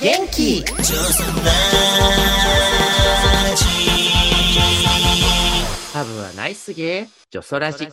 [0.00, 0.62] 元気。
[0.62, 1.52] ジョスラ
[3.56, 3.64] ジ
[5.92, 7.88] ハブはナイスゲー、ジョソラジ。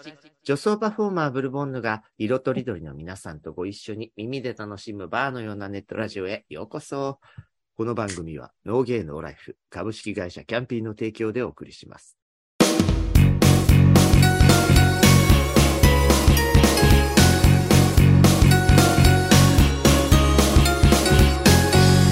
[0.46, 7.22] 女装パフォーマーブルボンヌが色とりどりの皆さんとご一緒に耳で楽しむバーのようなネットラジオへようこそ。
[7.78, 12.18] この番組はノーゲーノーライフ株式会社キャンピーの提供でお送りします。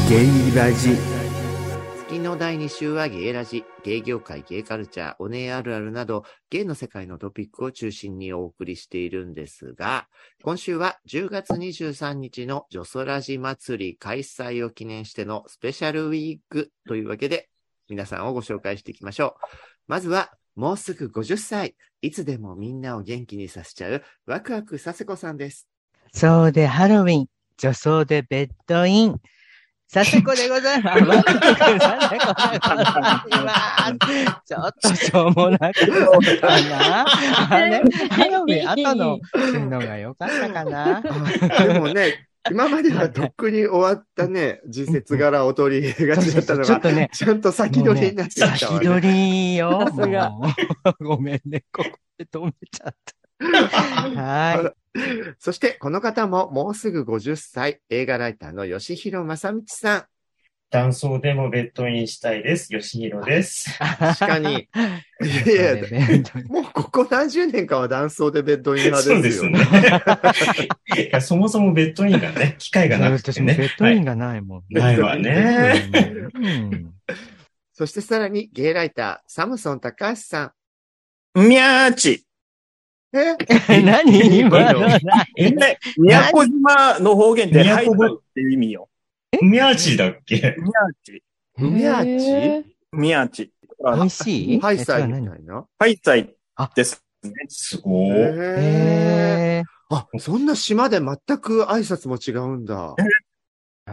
[0.10, 1.21] ゲイラジ
[2.32, 10.08] の第2週はゲイラジ、ゲイ業界、ゲイカルチャー、おねえあるあるなど、ゲイの世界のトピックを中心にお送りしているんですが、
[10.42, 17.50] 今週は10月23日のジョソラジ祭り開催を記念してのスペシャルウィークというわけで、
[17.90, 19.46] 皆さんをご紹介していきましょう。
[19.88, 25.68] まずは、もうすぐ50歳、いつでもみんなを元気にさせちゃう、ワクワクさせこさんです。
[26.14, 27.26] そうでハロウィン、
[27.58, 29.20] 女装でベッドイン。
[29.94, 31.02] 佐世子でございます。
[31.02, 32.20] 待ってくださいね
[34.00, 37.06] これはちょっとしょうもなくかな。
[37.50, 39.20] あれ、ハロウィン後の
[39.70, 41.02] のが良かったかな。
[41.02, 48.58] でもね、今まではとっくに終わったね、時節柄を取りがちだったのが、ちょっとね、ちゃんと先取りになってきたわね。
[48.60, 49.88] 先取りよ。
[49.90, 50.32] さすが
[51.02, 53.12] ごめんね、ここで止めちゃった。
[54.22, 54.74] は
[55.40, 60.06] そして、この方ももうすぐ50歳、映画ライターの吉弘正道さん。
[60.70, 62.70] 男装でもベッドインしたいです。
[62.70, 63.78] 吉弘です。
[63.78, 64.70] 確かに。
[65.22, 65.56] いい。
[65.56, 65.88] やいや、
[66.48, 69.60] もうここ何十年かは男装でベッドイン派そうですすねね。
[71.10, 73.54] いやそもそもベッドインがね、機会がなくてね。
[73.54, 74.64] 私もベッドインはいがないもん。
[74.70, 75.90] ないわね。
[76.36, 76.94] うん
[77.74, 80.54] そしてさらに、ゲイライター、サムソン高橋さ
[81.34, 82.28] みゃーち。
[83.14, 83.38] ん。
[83.70, 83.82] え？
[83.82, 84.40] 何？
[84.40, 84.88] 今の？
[85.38, 85.52] え、
[85.98, 88.90] 宮古島の方言で宮古語入るっていう意味よ。
[89.42, 90.56] ミャーチだっけ？
[90.60, 91.24] みゃーち。
[91.58, 93.52] 海アーチみやーち。
[93.84, 95.66] 美味しいハイサイえそれはみたいな。
[95.80, 97.04] はい、さいあです。
[97.50, 99.64] すごい。
[99.90, 102.96] あ、そんな島で全く挨拶も違うんだ。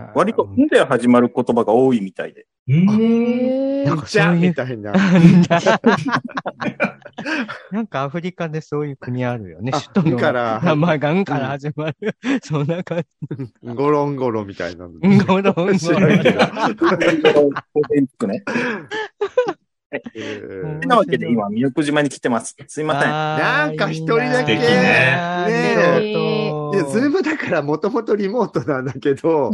[0.07, 2.47] ー割と、んで始まる言葉が多いみたいで。
[2.69, 3.85] うーん。
[3.85, 4.93] なんかじゃあそういうみたいな。
[7.73, 9.73] なんかアフリカでそういう国あるよね。
[9.75, 11.97] あ首都のんから名前がんから始まる。
[12.43, 13.03] そんな感
[13.65, 14.87] ゴロンゴロみたいな。
[14.89, 16.47] ゴロンゴ知らんけどロ。
[20.87, 22.57] なわけで今、宮古島に来てます。
[22.67, 23.11] すいません。
[23.11, 25.49] なんか一人だけ素敵ね。
[25.49, 26.77] ねえ。
[26.77, 29.51] で、ズームだからもともとリモートなんだけど、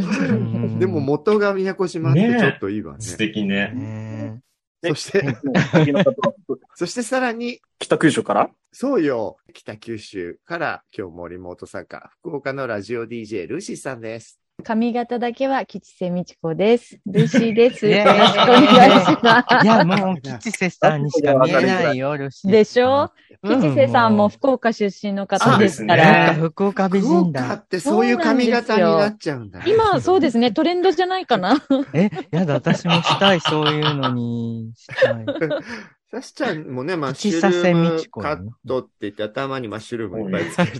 [0.79, 3.01] でも元が宮古島ってちょっといいわね。
[3.01, 3.71] 素敵ね。
[3.73, 4.41] ね
[4.83, 5.23] そして、
[6.75, 8.49] そしてさらに、北九州から？
[8.71, 14.39] そうよ、北九州から今日もリモート参加、福岡のラジオ DJ ルーシーさんです。
[14.63, 16.97] 髪型だけは吉瀬美智子です。
[17.05, 17.85] ルーシーです。
[17.87, 22.47] よろしくお願いしまいや、もう、吉瀬さんにしか見えないよ、ルシす。
[22.47, 23.11] でしょ？
[23.43, 26.33] 吉瀬さんも福福岡出身の方ですから。
[26.33, 27.53] ね福岡美福人岡だ。
[27.55, 29.65] ってそういう髪型になっちゃうんだね。
[29.67, 31.57] 今、そうですね、トレンドじゃないかな。
[31.93, 35.25] え、やだ、私もしたい、そういうのにしたい。
[36.15, 40.79] さしちゃんもね、マッシ口ュルームカットって言って頭にマッシュルームいっぱいつけ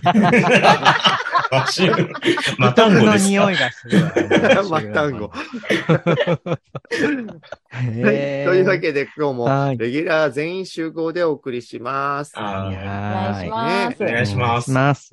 [1.52, 2.14] マシュル
[2.58, 4.00] マタンゴのですか匂いがする。
[4.70, 5.30] マタンゴ。
[7.70, 12.32] というわけで今日もはいレギュラー全員集合でお送りします。
[12.36, 14.02] お願いします。
[14.02, 14.70] お願いします。
[14.70, 15.10] ます。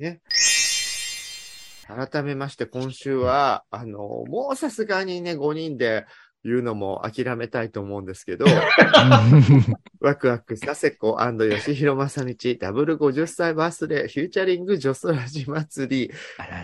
[1.86, 6.06] 改めまして今週は、あの、もうさすがにね、5人で
[6.44, 8.44] 言うのも諦めたいと思うんですけど、
[10.00, 16.12] ワクワク佐世子吉弘正道ダブル50歳バースデーフューチャリング女装ラジ祭り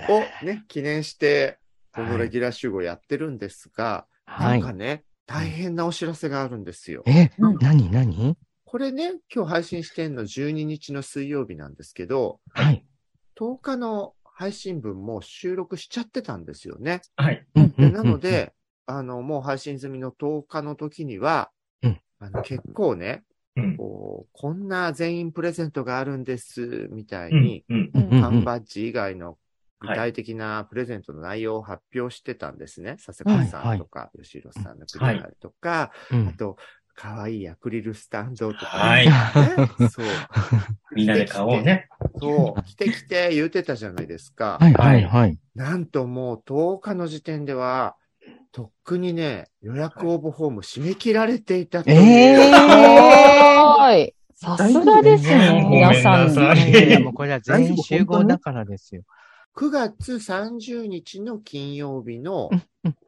[0.09, 1.59] をね、記念して、
[1.93, 7.03] このレギュラー集合やってるんですが、はないんかね、大変なお知らせがあるんですよ。
[7.07, 12.85] え、うんなになにこれね、今日配信してんの12日の水曜日なんですけど、はい。
[13.37, 17.01] 10日の配信分も収録しちゃってたんですよね。
[17.17, 17.45] はい。
[17.77, 18.53] でなの、で、
[18.97, 21.51] あの、もう配信済みの10日の時には、
[21.83, 23.23] うんあの結構ね、
[23.57, 23.77] うん。
[23.77, 27.65] こう、こんな全員プレゼントがあるんです、みたいうんに、。
[27.69, 27.91] うん。
[27.95, 29.39] うんうん缶バッジ以外の
[29.81, 32.97] 具はい体的なプレゼントの内容を発表してたんですね。
[33.05, 36.59] 佐世子さんとか、吉弘さんのプレゼントとか、うんあと、
[36.95, 39.07] 可愛いアクリルスタンドとか、はい。
[39.07, 39.13] ね。
[39.89, 40.07] そう。
[40.95, 41.89] みんなで買おうね。
[42.21, 42.63] そう。
[42.63, 44.59] 来て来て言うてたじゃないですか。
[44.61, 45.39] はいはいはい。
[45.55, 47.97] なんともう10日の時点では、
[48.53, 51.85] とっくにね、予約応募フォーム締め切られていたいう。
[51.89, 54.15] えはい。
[54.35, 56.31] さすがですね、皆さん。
[56.31, 59.03] さいいやいや、もうこれは全員集合だからですよ。
[59.57, 62.51] 9月30日の金曜日の、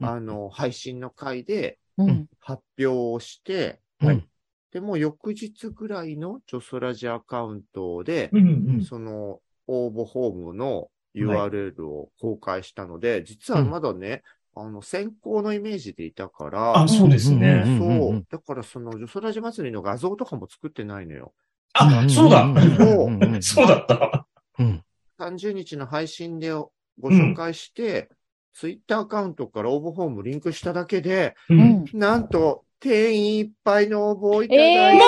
[0.01, 2.27] あの、配信の回でうん。
[2.41, 4.27] 発表をして、はい
[4.73, 8.85] で、もう翌日ぐらいのジョソラジアカウントで、うんうん。
[8.85, 14.23] その応募フォームの URL を公開したので、実はまだね、
[14.55, 17.63] あの、先行のイメージでいたから、あ、そうですうんね。
[17.65, 18.27] うんそう。
[18.31, 21.33] だからその、ジョソラジ祭りの画像とかも作ってないのよ。
[21.73, 22.47] あ、そうだ。
[22.77, 24.27] そうそうだった。
[24.59, 24.85] うん。
[25.19, 28.11] 30日の配信でご紹介して、
[28.53, 31.55] ツイッターアカウントから応募フォームリンクしただけで、う。
[31.55, 31.85] うんん。
[31.95, 35.05] なんと、定員いっぱいの応募をいただいて、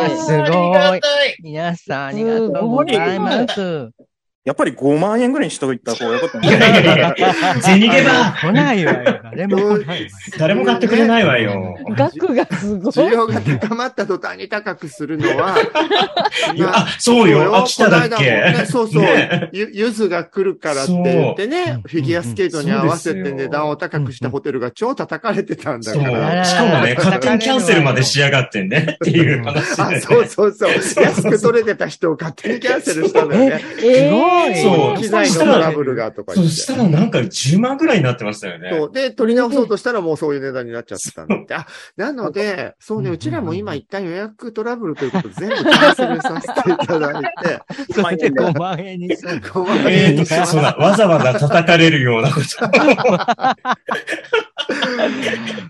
[0.00, 1.36] えー、すすごいありがたい。
[1.42, 3.90] 皆さんありがとうございます。
[4.44, 6.50] やっぱり5万円ぐらいにしといた方がよかったい？
[6.50, 9.20] やいやいやいや、銭来ないわよ。
[9.22, 10.08] 誰も来ないわよ。
[10.36, 11.78] 誰も買ってくれないわよ。
[11.96, 12.92] 額がすごい。
[12.92, 15.54] 需要が高まった途端に高くするのは、
[16.74, 17.56] あ、そうよ。
[17.56, 18.24] あ、来ただっけ？
[18.24, 19.48] ねそうそうね。
[19.52, 25.92] ゆ、ゆずが来るからって言ってね、フィギュアスケートに合わせて値段を高くしたホテルが超叩かれてたんだ。
[25.92, 26.44] から。
[26.44, 28.96] しかもね、勝手にキャンセルまでしやがってんね。
[28.96, 30.00] っていう話であ、ね。
[30.00, 30.72] そうそうそう。
[30.72, 33.60] 安く取れてた人を勝手にキャンセルしたんだよね。
[33.84, 34.31] え
[34.62, 36.60] そう機材のトラブルがとかそう、言って。
[36.60, 38.70] したらなんか10万ぐらいになってましたよね。
[38.72, 38.92] そう。
[38.92, 41.54] で、取り直そうとしたらもうそういう値段になっちゃってたんだって。
[41.54, 47.30] あ、なので、そうね、うちらも今一旦予約トラブルということで全部キャンセルさせていただいて、
[47.92, 49.40] それで5万円にするの。
[49.40, 52.46] 5万円にしまそうだ、わざわざ叩かれるようなこと。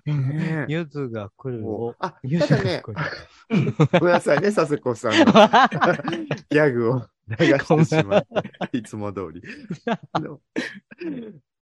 [0.06, 1.94] ねゆずが来るを。
[1.98, 2.82] あ、ゆただね。
[2.84, 2.92] ご
[4.06, 5.16] めんなさいね、佐世子さんの
[6.50, 8.26] ギャグを流してしまっ
[8.72, 9.42] て、 いつも通り。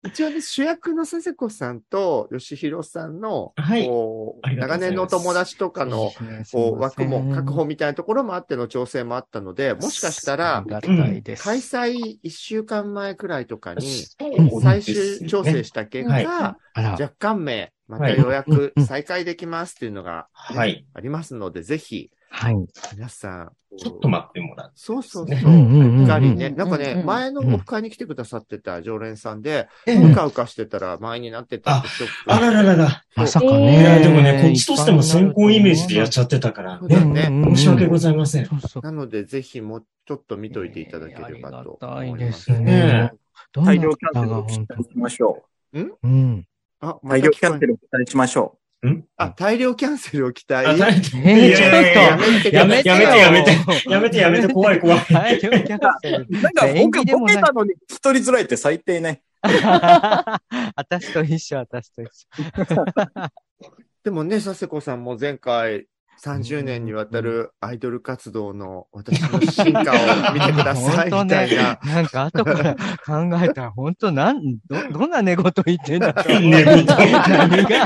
[0.06, 3.88] 一応ね、主役の佐世子さんと吉弘さんの、はい。
[4.56, 6.12] 長年の友達とかの、
[6.52, 10.64] こう枠も確保みたいなところもあっての調整もあったので、もしかしたら。
[10.69, 14.05] 開催1週間前くらいとかに、
[14.62, 16.25] 最終調整した結はい。
[16.25, 20.28] 果、若干名、また予約再開できますっていうのが。
[20.32, 20.64] あ
[21.00, 22.57] りますので、ぜひ、はい。
[22.95, 24.73] 皆さん、ちょっと待ってもらって。
[24.77, 25.37] そうそうそう。
[25.37, 26.47] ねうんうんうんうんうっかりね。
[26.49, 31.83] うんなんかね、うん前のオフ会に来てくださってた常連さんで、えうかうかしてたら前になってた。
[32.27, 33.05] あらららら。
[33.17, 33.81] まさかえーね。
[33.81, 36.81] いや、でもね、こっちとしても先行イメージでやっちゃってたから。
[36.81, 37.05] ね。
[37.05, 37.55] ね。
[37.55, 38.47] 申し訳ございません。
[38.47, 38.83] そうそう。
[38.83, 43.13] なので、ぜひもうちょっと見といていただければとありがたい思いますですねね。
[43.53, 46.47] どんな大量キャンセ方ルを期待しましょうん？
[46.81, 46.99] あ、う。
[47.03, 48.57] また大量キャンセルを期待しましょ
[49.17, 50.67] あ、大量キャンセルを期待。
[50.67, 53.25] あ、大えー、ちょっと、やめてやめてよ。
[53.25, 53.51] やめて
[53.91, 54.99] やめてやめて、怖い怖い。
[55.11, 56.27] 大量キャンセル。
[56.31, 56.41] う。
[56.41, 59.23] なんか演僕ボケたのに聞き取りづらいって最低ね。
[60.77, 62.85] 私と一緒、私と一緒。
[64.05, 65.87] でもね、佐世子さんも前回
[66.23, 69.85] 30年にわたるアイドル活動の私の進化を
[70.35, 71.79] 見てください本当みたいねな。。
[71.85, 72.81] なんか後から考
[73.43, 76.41] えたら、本当なん、ど、どんな寝言言ってんだろう。
[76.41, 76.87] 寝言い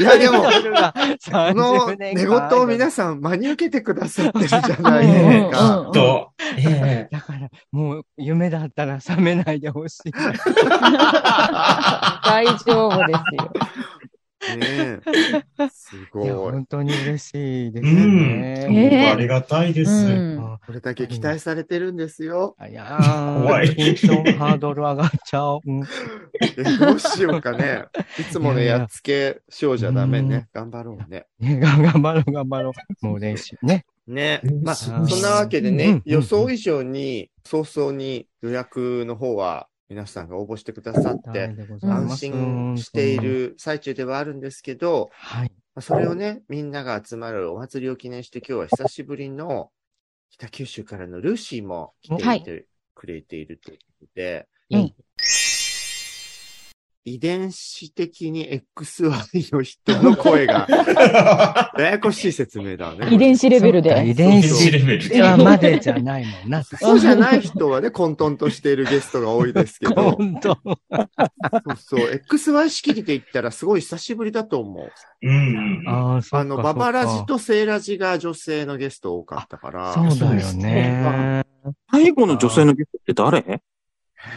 [0.02, 5.90] やでもこの30年寝間言を皆さん真に受けてくださってるじゃないですか。
[5.92, 10.12] と、ええだから、もう夢だったら覚めないでほしい。
[12.24, 13.52] 大丈夫ですよ。
[14.56, 15.00] ねえ。
[15.72, 16.30] すごい。
[16.30, 19.90] 本当に嬉しいですようんありがたいです。
[19.90, 22.56] うんあこれだけ期待されてるんですよ。
[22.68, 25.60] いやー怖いテンションハードル上がっちゃう。
[26.80, 27.84] どうしようかね。
[28.18, 30.48] いつもね、いやっつけしようじゃダメね。
[30.52, 31.26] 頑張ろうね。
[31.38, 32.72] ね、頑張ろう、頑張ろ
[33.02, 33.06] う。
[33.06, 33.56] もう練習。
[33.62, 33.84] ね。
[34.06, 34.62] ねうん。
[34.62, 43.18] まあ、すそんなわけでね予想以上に早々に予約の方は皆さんが応募してくださって、安心してい。
[43.18, 45.10] る最中ではあるんですけど、
[45.80, 49.70] それをね、みんなが集まるお祭りを記念して今日は久しぶりの
[50.30, 54.94] 北九州からのルーシーも来てくれているということで、うん
[57.04, 60.68] 遺伝子的に XY の人の声が、
[61.76, 63.08] ややこしい説明だね。
[63.10, 64.08] 遺伝子レベルで。
[64.08, 66.62] 遺伝子子レベルではまでじゃないもんな。
[66.62, 70.58] そうじゃない人はね、混沌としているゲストが多いですけど、本当。
[70.62, 70.72] そ
[71.72, 74.92] うそう、XY 式で言ったらすごい久しぶりだと思う。
[75.22, 75.84] うん。
[75.88, 81.44] ああ、の、ババラジとセイラジが女性のゲスト多かったから、そうだよね。
[81.90, 83.38] 最後の女性のゲストって誰？
[83.48, 83.60] え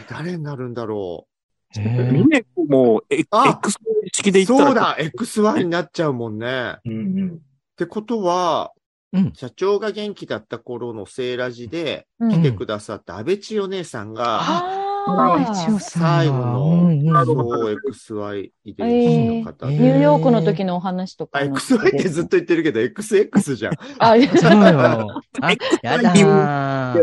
[0.08, 3.78] 誰になるんだろへーみんなもう、えあ X
[4.12, 4.46] 式でう。
[4.46, 4.70] 言ったら。
[4.70, 6.76] そうだ !XY になっちゃうもんね。
[6.84, 7.30] うんうん。
[7.36, 7.38] っ
[7.76, 8.72] てことは、
[9.12, 9.32] うん。
[9.34, 19.74] 社長が元気だった頃のセイラジでうん来てくださった安倍千代姉さんが、ああ一応さ最後のうんうんそう、XY 遺伝子の方で。
[19.74, 21.54] ニューヨークの時のお話とかあ、の。
[21.56, 23.74] XY ってずっと言ってるけど、XX じゃん。
[24.00, 25.22] あ、そうよ。
[25.40, 25.52] あ、
[25.82, 27.02] やだー。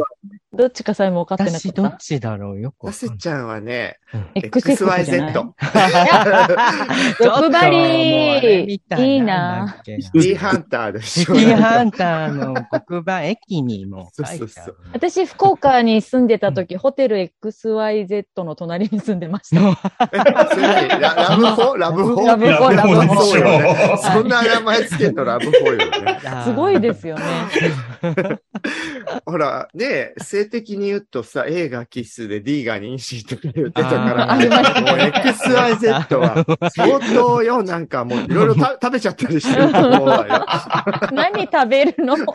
[0.53, 1.97] どっちかさえも分かってなか私どっった。
[1.97, 2.61] ちだろう？
[2.61, 3.19] よくわタセかんない。
[3.19, 3.97] ちゃんはね、
[4.35, 5.53] XYZ。
[7.23, 9.81] 欲張りいいいな。
[9.83, 11.35] シティハンターでしょ。
[11.35, 12.53] シティハンターの
[12.85, 19.61] 黒板駅にも書いてあるそうそうそう私、福岡に住んでた時、ホテル XYZ の隣に住んでました。
[20.13, 26.19] ララブホラブホラブホラブホそんな名前つけるとラブホよね。
[26.45, 27.23] すごいですよね。
[29.25, 40.45] ほら、ね性的に言うとさ、A がキスで D が妊娠とか言ってたから、もう XYZ は相当よ、なんかもういろいろた食べちゃったりしてると思うわよ。
[41.11, 42.15] 何食べるの？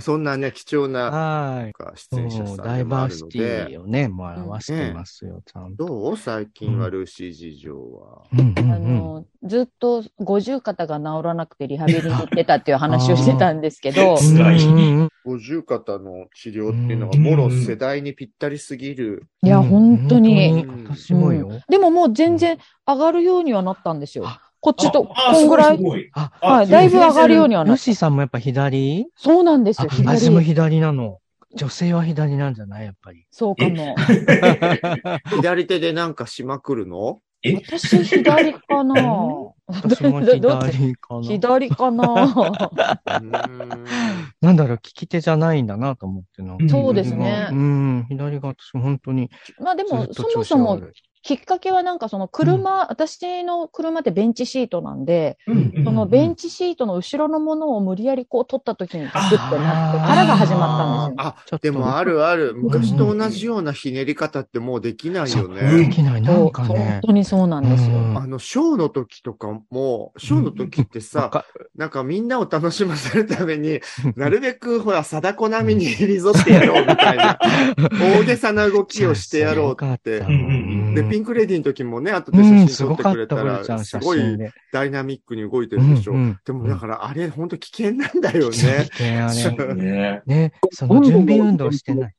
[0.00, 1.72] そんなね、貴重なはい。
[1.96, 5.86] 出演者さんダイバーシでもあるので、ティをね、もう表してますよ、ちゃんと。
[5.86, 6.16] どう？
[6.16, 8.22] 最近はルーシー事情は。
[8.32, 14.16] うんうんあの、ずっと五十肩が治らなくてリハビリに行ってたっていう話をしてたんですけど、
[15.24, 19.26] 五十肩の治療っていうのが、うんもろ世代にぴったりすぎる。
[19.42, 20.64] いや、本当に。
[20.66, 21.50] 本当に私もよ。
[21.68, 24.26] でももう全然上がるようにはなったんですよ。
[24.64, 25.76] こっちと、あ、こんぐらい？
[25.76, 25.82] す。
[25.82, 26.08] ごい。
[26.14, 27.72] あ、はい、だいぶ上がるようにはなった。
[27.72, 29.06] ルシーさんもやっぱ左？
[29.14, 30.76] そうなんですあよ、、私も左。
[30.76, 31.18] 左なの。
[31.54, 32.86] 女性は左なんじゃない？
[32.86, 33.26] やっぱり。
[33.30, 33.94] そうかも。
[35.36, 37.20] 左手でなんかしまくるの？
[37.42, 37.56] え？
[37.56, 38.94] 私左かな
[39.94, 41.22] 左かな。
[41.22, 42.34] 左かな
[44.40, 46.56] なんだろう、利き手じゃないんだなと思ってな。
[46.70, 49.30] そうですねうん、左が私も本当に。
[49.60, 50.80] まあでも、そも調そも
[51.24, 61.28] きっかけはなんかその車、私の車ってベンチシートなんで、うんそのベンチシートの後ろのものを無理やりこう取った時にグッてなってからが始まったんですよ。
[61.28, 62.54] あちょっ、とでもあるある。
[62.54, 65.90] 昔と同じようなひねり方ってもうできないよでね。
[65.90, 67.00] きない、なね本。
[67.02, 67.96] 当にそうなんですよ。
[67.96, 73.80] うんあの、ショーの時とかも、ショーの時ってわさ、かなんかみんなを楽しませるために、
[74.14, 77.38] なるべくほら、貞子並みにリゾってやろうみたいな、
[78.18, 80.26] 大げさな動きをしてやろうってう。
[80.26, 84.20] うんうんで、ピンクレディの時もね、後でうん、写真撮ってくれたら、すごい。
[84.72, 86.12] ダイナミックに動いてるでしょ。
[86.12, 88.50] うんうんでもだから、あれ、本当危険なんだよね。
[88.50, 89.74] 危険あれ。
[89.74, 92.14] ねね、その準備運動してない。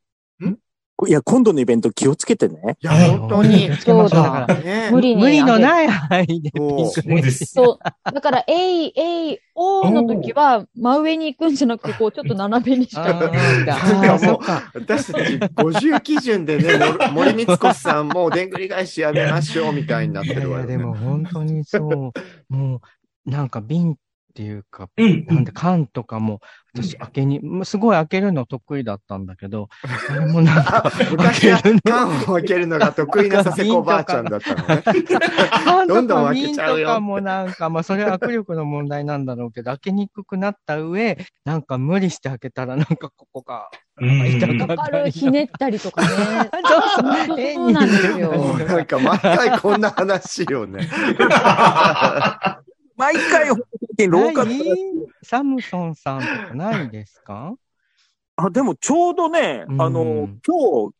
[1.07, 2.77] いや、今度のイベント気をつけてね。
[2.81, 3.73] いや、本当に。
[3.75, 5.59] そうだだから、ね無理に無理のい。
[5.59, 7.45] ない範囲でピそうンクそうです。
[7.55, 7.73] そ
[8.11, 8.13] う。
[8.13, 13.17] だから、えい、えい、おーの時は、真上に行くんじゃなくて、こう、ちょっと斜めにしか。
[13.21, 14.69] あーあー、そっか。
[14.73, 20.65] 私たち50基準でね、も 森光子さんもうでんぐり返しやめましょうみたいになっていやいや、るわよね。
[20.65, 22.13] でも本当にそ
[22.49, 22.53] う。
[22.53, 22.81] も
[23.25, 23.97] う、なんか瓶
[24.35, 25.25] っていうか、うん。
[25.27, 26.41] なんで缶とかも、
[26.73, 29.69] 私開けに、もうすごい開けるの得意だったんだけど、
[30.09, 31.81] あれもなんか、あ、昔は開けるの？
[31.85, 34.83] 缶を開けるのが得意な佐世子おばあちゃんだったのね。
[35.63, 46.07] 缶どんどんとか開けちゃうよ瓶とかもなんか、まあそれは握力の問題なんだろうけど、開けにくくなった上、なんか無理して開けたらなんかここがわかる、ひねったりとかね。
[46.65, 48.33] そうそうなんですよ
[48.67, 50.89] なんか毎回こんな話よね。
[52.97, 53.61] 毎回、本
[53.97, 54.67] 当に廊下でない？
[55.23, 57.53] サムソンさんとかないですか？
[58.37, 60.93] あ、でもちょうどね、うんあの、今日、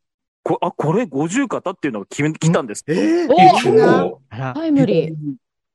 [0.44, 2.84] こあ、これ50肩っていうのが決めてきたんです。
[2.88, 4.22] えー、お。
[4.30, 5.16] タイムリー。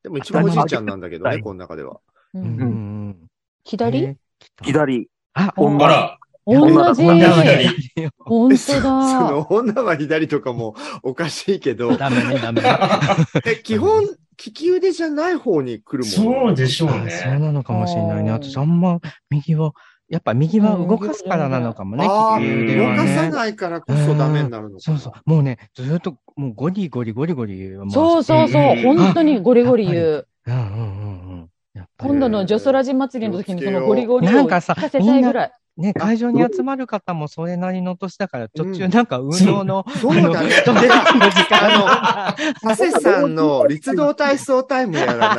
[0.03, 1.99] でも一番おじいちゃんなんだけどね、この中では。
[2.33, 3.27] ううんんうん。
[3.65, 3.99] 左？
[3.99, 4.15] えー
[4.63, 5.09] 左。
[5.33, 5.75] あ、う。
[5.75, 7.03] あら、同じ。
[7.03, 9.31] 女本当そだ。
[9.31, 12.61] の女は左とかもおかしいけど、ダメね、ダメ
[13.63, 16.45] 基本、利き腕じゃない方に来るもん。
[16.45, 17.39] そうでしょうあそうね。
[17.39, 18.31] なのかもしれないね。
[18.31, 19.71] あー私あんま右は、
[20.09, 22.97] やっぱ右は動かすからなのかもね、ああ、利き腕動はね。
[22.97, 24.79] かさないからこそダメになるのかな。
[24.79, 25.29] そうそう。
[25.29, 27.91] もうね、ずーっと、もうゴリゴリゴリゴリ言う。
[27.91, 28.75] そうそうそうう。
[28.93, 30.27] ん本当にゴリゴリ言う。
[30.47, 31.49] うんうんうんうん。
[31.75, 35.51] やっぱり今度のジョソラジ祭りの時にそのゴリゴリを聞なんかさかせたいぐらい。
[35.77, 40.49] ね、会場に集まる方もそれなりの年だから、途中なんか運動の、そうだね。
[40.49, 45.37] 時間あの、 長谷さんの立道体操タイムやらな い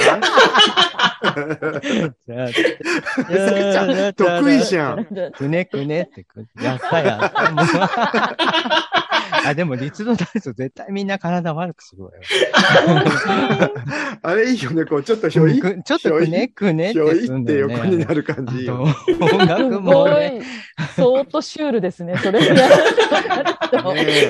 [3.72, 5.04] ちゃん得意じゃん。
[5.32, 7.52] くねくねってく、やったやった。
[9.46, 12.20] あ、でも、立道体操絶対みんな体悪くするわよ。
[14.22, 17.54] あれいいよね、こう、ちょっとひょい、くちょっとくねくねっひょていって。
[17.58, 18.86] 横になる感じ音
[19.46, 20.40] 楽すもごね。
[20.40, 20.42] い、
[20.96, 22.16] 相当シュールですね。
[22.18, 22.40] それ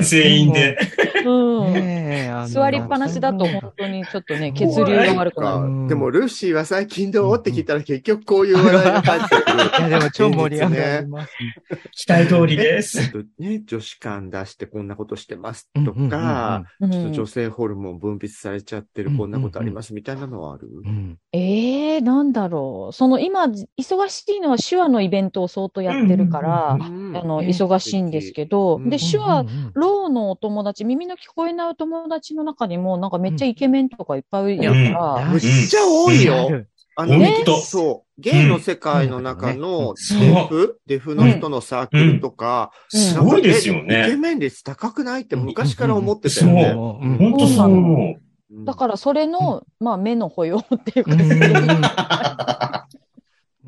[0.02, 0.78] 全員で。
[1.24, 2.48] うん。
[2.48, 5.64] 座りっぱなしだと本当にちょっとね、血流が悪くなる。
[5.64, 9.42] うんでも、ルーシーは最近どうって聞いたら結局こういう話題が返ってくる。
[9.88, 11.54] いや、でも超盛り上がりますね。
[11.92, 13.12] 期待通りです。
[13.38, 16.90] ね、女子感出してこんなことしてますとか、うん。
[16.90, 19.18] ちょっと女性ホルモン分泌されちゃってるうん。
[19.18, 20.68] こんなことありますみたいなのはある？
[20.84, 22.92] うんええー、なんだろう。
[22.92, 29.70] その今、忙しいのは手話のイベントを相当やってるから、うんあの、え忙しいんですけど、うんで、手話うん、うん。
[29.74, 36.66] ろうのお友達、耳の聞こえないお友達の中にも、なんかめっちゃイケメンとかいっぱいいるから、むっちゃ多いよ。
[36.94, 37.56] あの、本当。
[37.56, 38.20] そう。
[38.20, 40.20] ゲイの世界の中のうん。
[40.20, 43.00] デフ、デフの人のサークルとか、うん。
[43.00, 44.16] すごいですよなんかえイケね。
[44.16, 46.70] メン率高くないって昔から思ってたよね。
[46.72, 47.06] そう。
[47.06, 47.16] うん。
[47.18, 48.20] 本当そう思う。
[48.54, 48.64] うん。
[48.64, 51.82] だからそれの、まあ目の保養っていうか、うんうんうん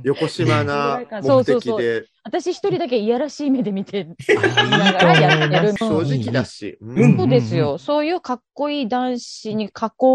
[0.04, 4.06] 横島な 目そうそうそう的で、私一人だけいやらしい目で見て、
[4.56, 6.76] あながらやってる正直だし。
[6.80, 7.78] ううんそうですよ。
[7.78, 9.70] そういうかっこいい男子に囲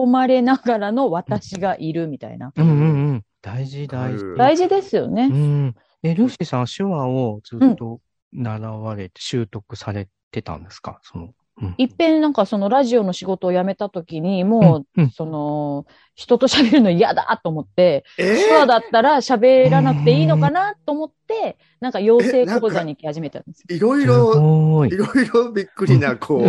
[0.08, 2.54] まれながらの私がいるみたいな。
[2.56, 3.24] うんうんうん。
[3.42, 4.38] 大事大事。
[4.38, 5.28] 大事ですようね。
[5.28, 5.76] ん。
[6.04, 8.00] え、ルーシーさんは手話をずっと
[8.32, 11.00] 習われて、習得されてたんですか？
[11.02, 11.34] その。
[11.62, 11.76] うん。
[11.78, 15.86] いっぺんなんかそのラジオの仕事を辞めた時に、もうその、
[16.16, 24.90] 人と喋るの嫌だと思って、え手話だったら喋らなくていいのかなと思って、なんか養成講座に行き始めたんですいろいすろ、ごい。
[24.90, 24.92] い。
[24.92, 26.44] ろいろびっくりな、こう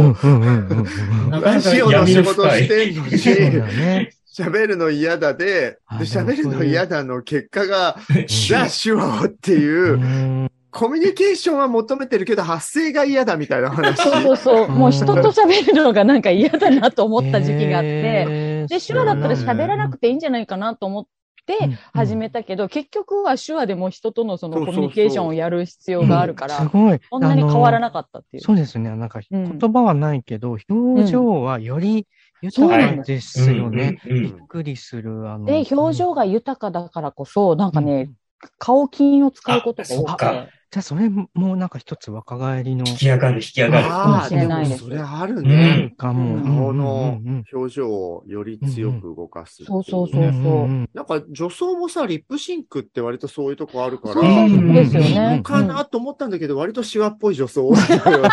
[1.30, 2.50] ラジオの仕事。
[2.50, 4.10] してんのに、ね。
[4.32, 14.00] 喋るの嫌だで、喋るの嫌だの結果が、しじゃあ手話をっていうう、んコミュニケーションは求めてるけど発声が嫌だみたいな話。
[14.02, 14.66] そうそうそう。
[14.66, 21.06] うんもう人と喋るのがなんか嫌だなと思った時期があって、で、手話だったら喋らなくていいんじゃないかなと思っ
[21.46, 27.00] て始めたけど、結局は手話でも人とのそのそうそうそうコミュニケーションをやる必要があるから、すごい。
[27.10, 28.42] そんなに変わらななかったっていう。
[28.42, 28.94] そうですね。
[28.94, 32.06] なんかうん言葉はないけど、表情はより
[32.42, 34.00] 豊かですよね。
[34.06, 35.30] うんうんびっくりする。
[35.30, 38.10] あので、表情が豊かだからこそ、なんかね、
[38.58, 40.59] 顔筋を使うことが多くて。
[40.72, 42.84] じゃあそれもなんか一つ若返りの。
[42.86, 43.86] 引き上がる、引き上がる。
[43.86, 45.96] ああ、かもしれでないですもそれあるうねん。
[45.96, 46.34] かも。
[46.36, 47.20] うん顔の
[47.52, 49.64] 表情をより強く動かす。
[49.64, 54.24] そうそうそううんうなんか女装もさ、リップシンクって割とそういうとこあるから、そう
[54.72, 55.42] ですようんねうん。
[55.42, 57.78] かなと思ったんだけど、割とシワっぽい女装多い
[58.12, 58.28] よね。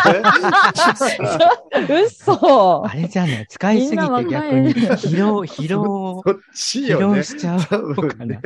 [1.80, 6.22] う ん嘘あれじゃない使いすぎて逆に疲労、疲労、
[6.54, 7.00] 疲。
[7.00, 8.42] 労しちゃうね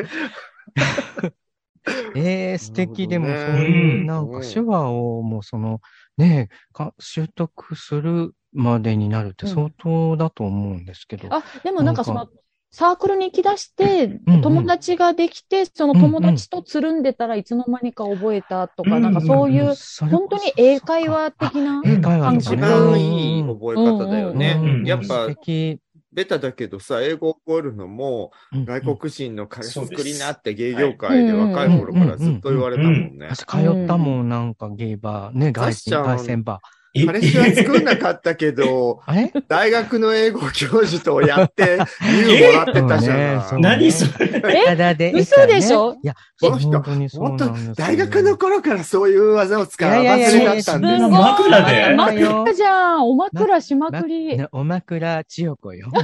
[2.15, 2.21] な。。
[2.21, 3.07] ええ素敵。
[3.07, 4.25] でも、そういう、なん。
[4.29, 5.81] うんか手話をもうその、
[6.17, 11.27] ねか、習得するまでになるって相当だと思うんですけど。
[11.31, 12.27] あ、でもなんかその、
[12.73, 19.73] サークルに行き出してうんうん、友達ができて、その友達とつるんでたらいつの間にか覚えたとか、うんなんかそういう、
[20.09, 24.55] 本当に英会話的な英会話感一番いい覚え方だよね。
[24.57, 24.75] うんうん。
[24.75, 24.85] うん。
[24.85, 25.79] やっぱ素、敵
[26.13, 33.27] ベタだけどさ、英語を覚えるのも、うん外国人の彼氏作りなって芸業界で若い頃からずっと言われたもんね。
[33.29, 34.53] 私通ったもん、なん。
[34.53, 39.01] かゲイバー、ね、外サッシャン外線バえ彼氏は作んなかったけど、
[39.47, 41.79] 大学の英語教授とやって、
[42.27, 43.41] 優もらってたじゃない。
[43.49, 44.63] そうね何それ？
[44.63, 44.65] え？
[44.65, 45.95] ただで嘘でしょ？
[46.03, 46.81] いや、この人
[47.19, 50.93] 本当大学の頃からそういう技を使ういやいやいや忘れだったんです。
[50.95, 51.11] すごい。
[51.11, 51.95] 枕で。
[51.95, 53.07] 枕じゃん。
[53.09, 54.37] お枕しまくり。
[54.37, 55.87] ねお枕千代子よ。
[55.93, 56.03] 本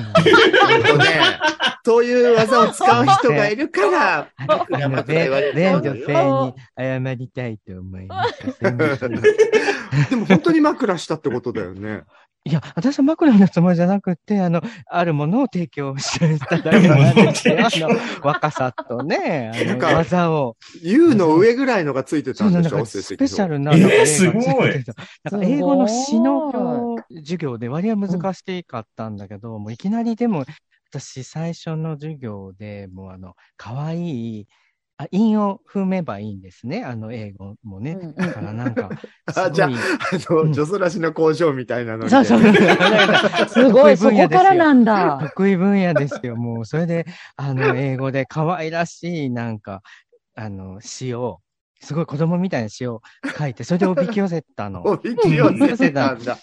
[0.88, 1.06] 当ね、
[1.86, 4.28] そういう技を使う人がいるから、
[5.06, 8.60] 全の女よ性に謝りたいと思います。
[10.10, 12.04] でも本当に枕したってことだよね。
[12.48, 17.58] いや、私は枕のつもりじゃなくて、あの、あるものを提供しただけなんですよ。
[17.60, 20.56] あの、若さとね、あの、なんか技を。
[20.82, 24.84] 優の上ぐらいのがついてたんでしょ、かスペシャルなえすごい
[25.42, 30.46] 英語の詩の授業で割合難しかったんだけど、もういきなりでも、
[30.89, 34.47] 私最初の授業でもうあの、可愛い
[34.97, 36.84] あ、韻を踏めばいいんですね。
[36.84, 37.97] あの、英語もね。
[38.17, 38.93] だからなんか、
[39.36, 42.10] あ、いじゃあ、あうんの、女装らしの工場みたいなので。
[42.10, 42.39] そうそう。
[43.50, 45.19] すごい、そこからなんだ。
[45.19, 46.36] 得意分野ですよ。
[46.36, 49.82] もう、それで、あの、英語で可愛らしい、なんか、
[50.36, 51.41] あの、詩を、
[51.82, 53.02] すごい子供みたいな詩を
[53.38, 54.82] 書いて、それでおびき寄せたの。
[54.86, 56.38] おびき寄せたんだ。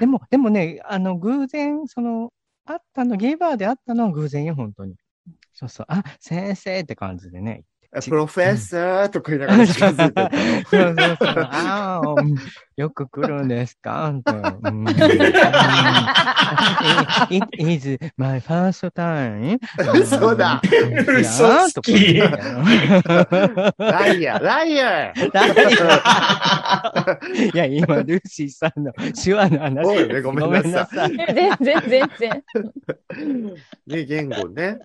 [0.00, 2.32] でも、でもね、あの、偶然、その、
[2.70, 4.94] あったの、ゲイバーであったのは偶然よ、本当に。
[5.54, 5.86] そうそう。
[5.88, 7.64] あ、先生って感じでね。
[8.04, 10.34] プロフェッサーとか言いながら近づいてたの。
[10.68, 11.48] そうそうそう。
[11.50, 12.36] ああ、うん
[12.78, 14.14] よく来るんですか？
[14.24, 14.32] と。
[14.32, 14.36] う
[14.70, 14.84] ん。
[14.84, 14.88] うん。
[17.58, 19.58] Is my first time.
[20.00, 20.62] 嘘だ。
[21.18, 22.12] 嘘つき。
[22.12, 22.30] いや
[23.78, 25.12] ライアー、ライアー。
[27.52, 29.84] いや、今、ルーシーさんの手話の話。
[29.84, 31.16] ごめんねごめんなさい。
[31.34, 32.44] 全然、全然。
[33.88, 34.78] ね、言語ね。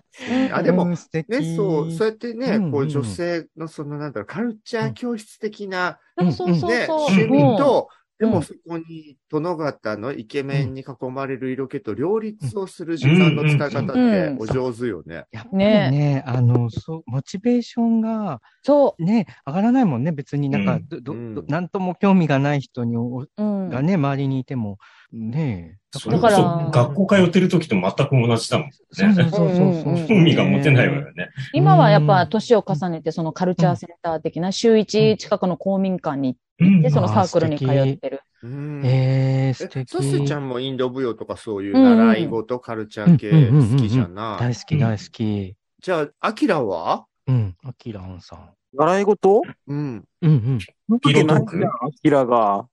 [0.52, 6.32] あ、でも、ね、そう、そうやってね、こう女性のそのなんだろう、カルチャー教室的なうん。
[6.32, 6.98] そうそうね、そう。
[7.10, 7.83] 趣味と、
[8.24, 8.32] でうん。
[8.32, 10.12] もそこに殿方の？
[10.12, 14.38] イケメンに囲まれる色気と両立をする時間の使い方ってうん。
[14.40, 15.26] お上手よね。
[15.30, 20.12] やっぱりね、あの、そう、モチベーションがそね、上がらないもんね。
[20.12, 20.48] 別に。
[20.48, 20.88] なんか、うん。
[20.88, 22.96] どどなんとも興味がない人に。
[23.36, 24.78] がね、周りにいても、
[25.12, 26.36] ねそだから。
[26.38, 28.72] れこそ学校通ってる時と全く同じだもんね。
[28.90, 29.92] そうそうそうそうそう。
[29.92, 31.30] うんうん興味が持てないわよね。
[31.52, 38.20] 今はやっぱ年を重ねて、そのカルチャーセンター的な週一近くの公民館に行って、うんそのサークルに通ってる。
[38.42, 39.90] うんえー、素え敵。
[39.90, 44.40] ソスちゃんもインド舞踊とかそういう習い事、カルチャー系好きじゃない？
[44.40, 45.56] 大好き大好き。
[45.80, 47.06] じゃあ、アキラは？
[47.26, 48.50] うん、アキランさん。
[48.76, 49.42] 習い事？
[49.66, 50.04] うん。
[50.22, 50.58] うんうん。
[51.04, 52.66] 色解くアキラが。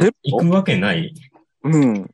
[0.00, 0.10] え？
[0.24, 1.14] 行くわけない？
[1.62, 2.10] うん。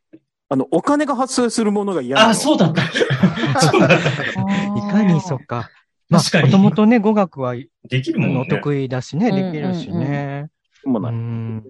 [0.48, 2.20] あの、お金が発生するものが嫌。
[2.20, 2.82] あ、そうだった。
[3.61, 3.96] そうだった。
[3.96, 5.70] いかにそっか。
[6.08, 7.54] まあ、確かにもともとね、語学は
[7.88, 8.40] できるもんね。
[8.40, 10.48] お得意だしね、うんできるしね。
[10.86, 11.12] もない。
[11.12, 11.64] うん。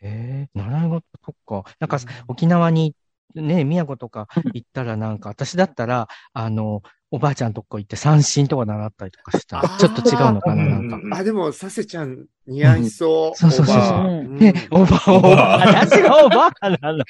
[0.00, 1.76] えー、習い事とか。
[1.80, 2.94] なんか、沖縄に、
[3.34, 11.18] ね、宮古とか行ったらなんか、私だったら、あの、おばあちゃんとこ行って三振とか習ったりとかしたちょっと違うのかな、なんか。
[11.18, 13.36] あ、でも、サセちゃん似合いそう。
[13.36, 17.04] そうそうそうね、おばあ私がおばあなの。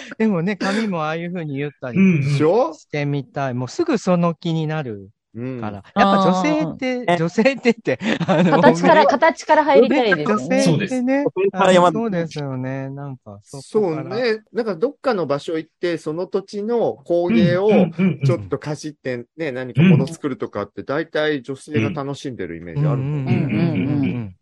[0.18, 2.74] でもね、髪もああいう風に言ったりうんでしょ？
[2.74, 3.54] してみたい。
[3.54, 5.76] もうすぐその気になるうんから。
[5.76, 10.62] やっぱ女性って、女性ってって、あの形から、形から入りたいですよ女ね。
[10.62, 11.24] 性ってね。
[11.52, 12.88] あれはあそうですよね。
[12.88, 13.62] なんか、こから。
[13.62, 14.40] そうね。
[14.54, 17.68] だからどっかの場所行って、その土地の工芸を
[18.24, 23.34] ちょっとかじってね、何か物作るとかって、大体女性が楽しんでるイメージあるもんね。
[23.34, 24.34] うんうんうんうんうん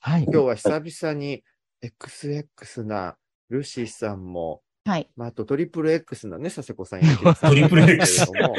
[0.00, 0.24] はい。
[0.24, 1.42] 今日は久々に
[1.82, 3.16] XX な
[3.50, 5.08] ルーシーさんも、はい。
[5.16, 8.54] まあ、あとトリプル X なね、佐世子さんやってる トリプル X も、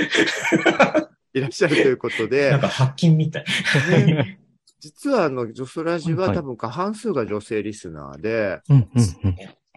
[1.33, 3.45] いらっしゃるということで なん、か発金みたい。
[4.05, 4.39] ね
[4.79, 8.61] 実はあの、ジョソラジははい多分過半数が女性リスナーで、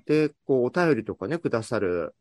[0.07, 2.15] で、こう、お便りとかね、くださる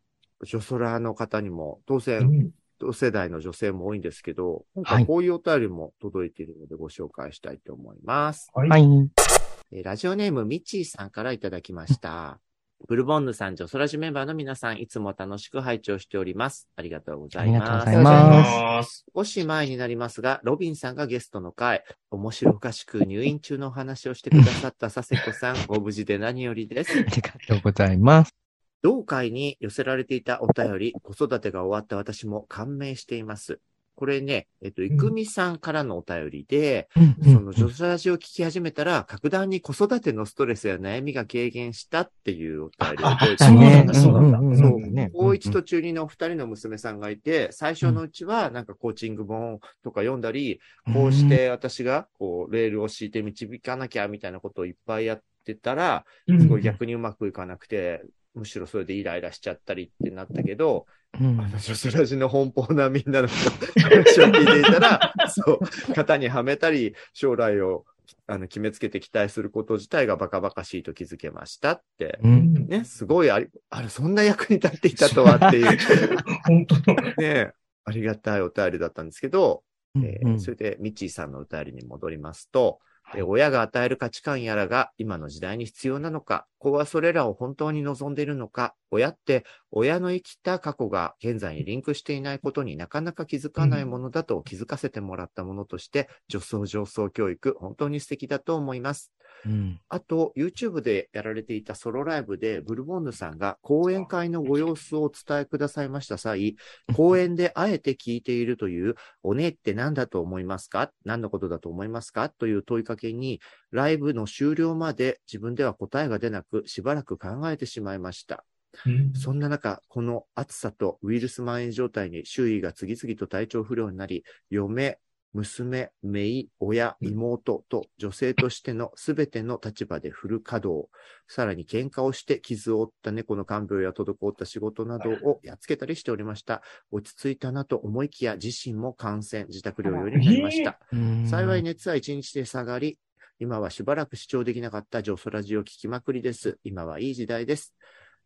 [0.45, 4.65] ジョソラの方にも、当う然、ん同世代の女性も多いんですけど、
[5.06, 8.49] こういうお便りも届いているのでご紹介したいと思います。
[8.54, 12.39] はいラジオネームミッチーさんからいただきました。
[12.88, 16.70] ブルボンヌさん、ジョソラジメンバーの皆さん、いつも楽しく拝聴しております。
[16.76, 17.88] ありがとうございます。
[17.88, 19.06] ありがとうございます。
[19.13, 26.94] 少し前になりますが、ロビンさんがゲストの回、面白おかしく入院中のお話をしてくださった佐世子さん、ご無事で何よりです。
[26.98, 28.34] ありがとうございます。
[28.82, 33.60] 同回に寄せられていたお便り、子育てが終わった私も感銘しています。
[33.99, 36.88] これね、えっと、いくみさんからのお便りで、
[37.21, 43.93] その女子ラジを聞き始めたら、格段に子育てのストレスや悩みが軽減したっていうお便りを覚えてそうなんだ。
[43.93, 44.57] ますそうなんだ。
[44.57, 44.79] そう。
[44.79, 45.12] ね。
[45.13, 50.62] 高一と中二のお二人の娘さんがいて、最初のうちはなんかコーチング本とか読んだり、
[50.93, 58.01] こうして私がこうレールを敷いて導かなきゃみたいなことをいっぱいやってたら、すごい逆にうまくいかなくて、
[58.36, 60.86] むしろそれでイライラしちゃったりってなったけど、
[61.20, 61.42] うん。
[61.42, 65.60] あの、女子ラジの奔放なみんなの話を聞いていたら、 そう、
[65.94, 67.86] 型にはめたり、将来を
[68.28, 72.20] あの決めつけて期待すること自体がバカバカしいと気づけましたって。
[72.24, 72.68] うん。
[72.68, 75.78] ね、すごいあり、あれ、そんな役に立っていたとはっていう、
[76.46, 76.76] 本当。
[77.22, 77.52] ね、
[77.86, 79.63] ありがたいお便りだったんですけど、
[79.96, 80.39] えーうん。
[80.39, 82.80] それで、ミッチーさんのお便りに戻りますと、
[83.13, 99.12] えー親が与える価値観やらが今の時代に必要なのか、子はそれらを本当に望んでいるのか、親って親の生きた過去が現在にリンクしていないことになかなか気づかないものだと気づかせてもらったものとして、女装上層教育、本当に素敵だと思います。
[99.45, 99.80] うん。
[99.89, 106.56] あと、YouTube でやられていたソロライブで、ブルボンヌさんが講演会のご様子をお伝えくださいました際、
[106.95, 110.91] 講演であえて聞いているという、おねって何だと思いますか？
[111.06, 112.30] 何のことだと思いますか？
[112.30, 113.39] という問いかけに、
[113.71, 118.45] ライブの終了まで自分では答えが出なく、しばらく考えてしまいました。
[118.86, 119.13] うん。
[119.13, 124.99] そんな中、この暑さとウイルス蔓延状態に周囲が次々と体調不良になり、嫁、
[125.34, 130.89] 娘、姪、親、妹と女性としてのすべての立場でフル稼働、
[131.28, 136.62] さらに喧嘩をして傷を負った猫の看病や滞った仕事などをやっつけたりしておりました。
[136.92, 140.80] 落ち着いたなと思いきや自身も感染、自宅療養になりました。
[140.92, 142.98] うん幸い熱は1日で下がり、
[143.39, 146.60] 今はしばらく視聴できなかったジョソラジを聞きまくりです。
[146.63, 147.76] 今はいい時代です。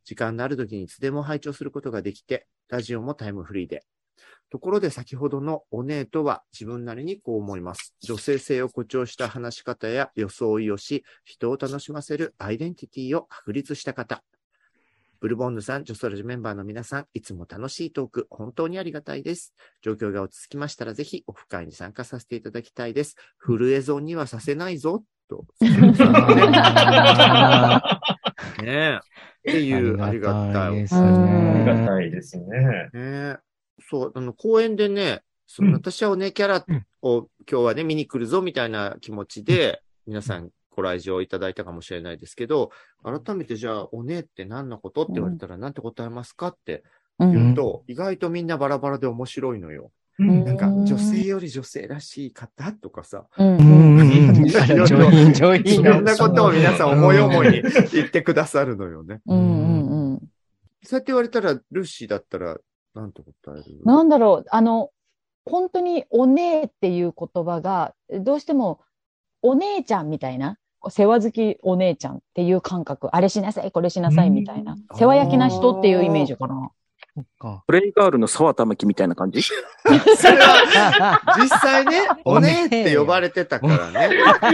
[0.05, 3.83] 時間のある時にいつでも拝聴することができて、ラジオもタイムフリーで。
[4.49, 7.95] ところで先ほどのお姉とは自分なりにこう思います。
[8.01, 14.23] 女性性を誇張した話し方や装いをし、人を楽しませるアイデンティティを確立した方。
[15.19, 19.53] ブルボンヌさん、ジョソラジメンバーの皆さん、いつも楽しいトーク、本当にありがたいです。
[19.81, 23.15] 状況が落ち着きましたら、ぜひオフ会に参加させていただきたいです。
[23.37, 25.45] フルエゾンにはさせないぞ、と。
[28.61, 28.99] ね
[29.45, 29.49] え。
[29.49, 30.75] っていう、ありがたい。
[30.75, 31.65] ですありね。
[31.65, 32.45] がたいですね。
[32.45, 33.37] ねえ
[33.89, 35.73] そう、あの、公演でね、その、うん。
[35.75, 36.65] 私はおねキャラ
[37.01, 42.71] を今日はね、見に来るぞ、みたいな気持ちで、皆さんご来場いただいたかもしれないですけど、
[43.03, 46.83] 改めてじゃあ、おねって何のことって言われたら、なんて答えますかって
[47.19, 49.91] う言うと、意外とみんなバラバラで面白いのよ。
[50.19, 50.45] うん。
[50.45, 54.45] なんか、女性より女性らしい方とかさ、うん。
[54.45, 54.49] い
[55.63, 59.21] 品ろんなことを皆さん思い思いに言ってくださるのよね。
[59.25, 59.37] うん。
[59.37, 60.13] うん。
[60.13, 60.19] うん。
[60.83, 62.57] そうやって言われたら、ルーシーだったら、
[62.93, 63.81] なんて答える？
[63.85, 64.89] なんだろう、あの、
[65.45, 68.79] 本当にお姉っていう言葉が、どうしても
[69.41, 70.57] お姉ちゃんみたいな、
[70.89, 76.71] 世話好きお姉ちゃんっていう感覚、あれしなさい、これしなさいみたいな、世話焼きな人っていうイメージかな。
[77.15, 77.63] そっか。
[77.67, 79.41] プレイガールの沢田きみたいな感じ？
[79.43, 79.59] それ
[80.39, 84.09] は、実際ね、おねって呼ばれてたからね。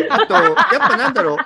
[0.10, 0.56] あと、やっ
[0.90, 1.38] ぱなんだろう、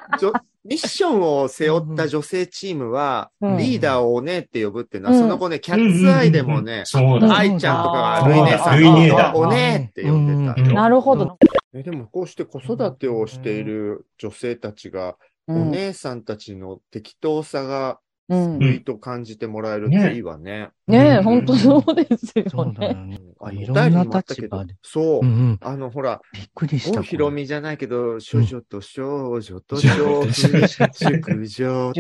[0.66, 7.38] ミッションを背負った女性チームは、うんリーダーをおねって呼ぶっていうのは、うんその後ね、キャッツアイでもね、そうだ。
[7.38, 10.74] 愛ちゃんとかルイネさんルイネだのおねって呼んでたよ。
[10.74, 11.38] なるほど。
[11.76, 15.72] えでもこうして子育てをしている女性たちが、おうん。
[15.72, 18.00] 姉さんたちの適当さが、
[18.34, 18.64] うん。
[18.64, 20.70] いいと感じてもらえるっていいわね。
[20.88, 22.94] ねえ、うん本当そうですよね。
[22.94, 23.20] ね。
[23.40, 24.76] あのいろんな立場で。
[24.82, 25.26] そうう。
[25.26, 25.60] んうん。
[25.62, 27.00] あの、ほら、びっくりした。
[27.00, 32.00] 郷ひろみじゃないけど、少女と少女と少少女と婦少熟女って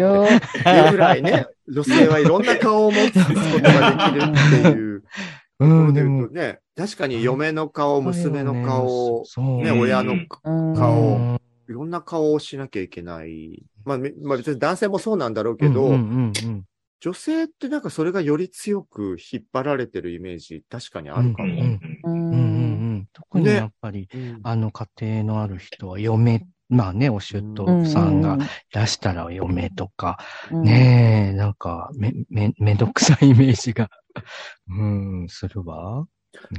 [0.70, 9.24] いうぐらいね、女性はいろんな顔を持つことができるっていうところうん、で言うと、ね、確かに嫁の顔、娘の顔、
[9.64, 10.28] ね、うん親のうん
[10.76, 11.40] 顔うん
[11.74, 13.64] いろんな顔をしなきゃいけない。
[13.84, 16.64] まあ、めまあ別に男性もそうなんだろうけど、うんうんうん
[17.00, 21.50] 女性ってなんかそれがより強く引っ張られてるイメージ、確かにあるかも。
[21.50, 22.14] うんううん。
[22.14, 23.08] うんうんん。
[23.12, 24.40] 特にやっぱり、うん。
[24.42, 28.40] あの家庭のある人は嫁、まあね、お姑さんがい
[28.72, 30.18] らしたら嫁とか、
[30.50, 30.64] うん。
[30.64, 33.90] ねえ、なんか、め、め、めんどくさいイメージが、
[34.70, 34.86] う
[35.26, 36.08] ん、するわ。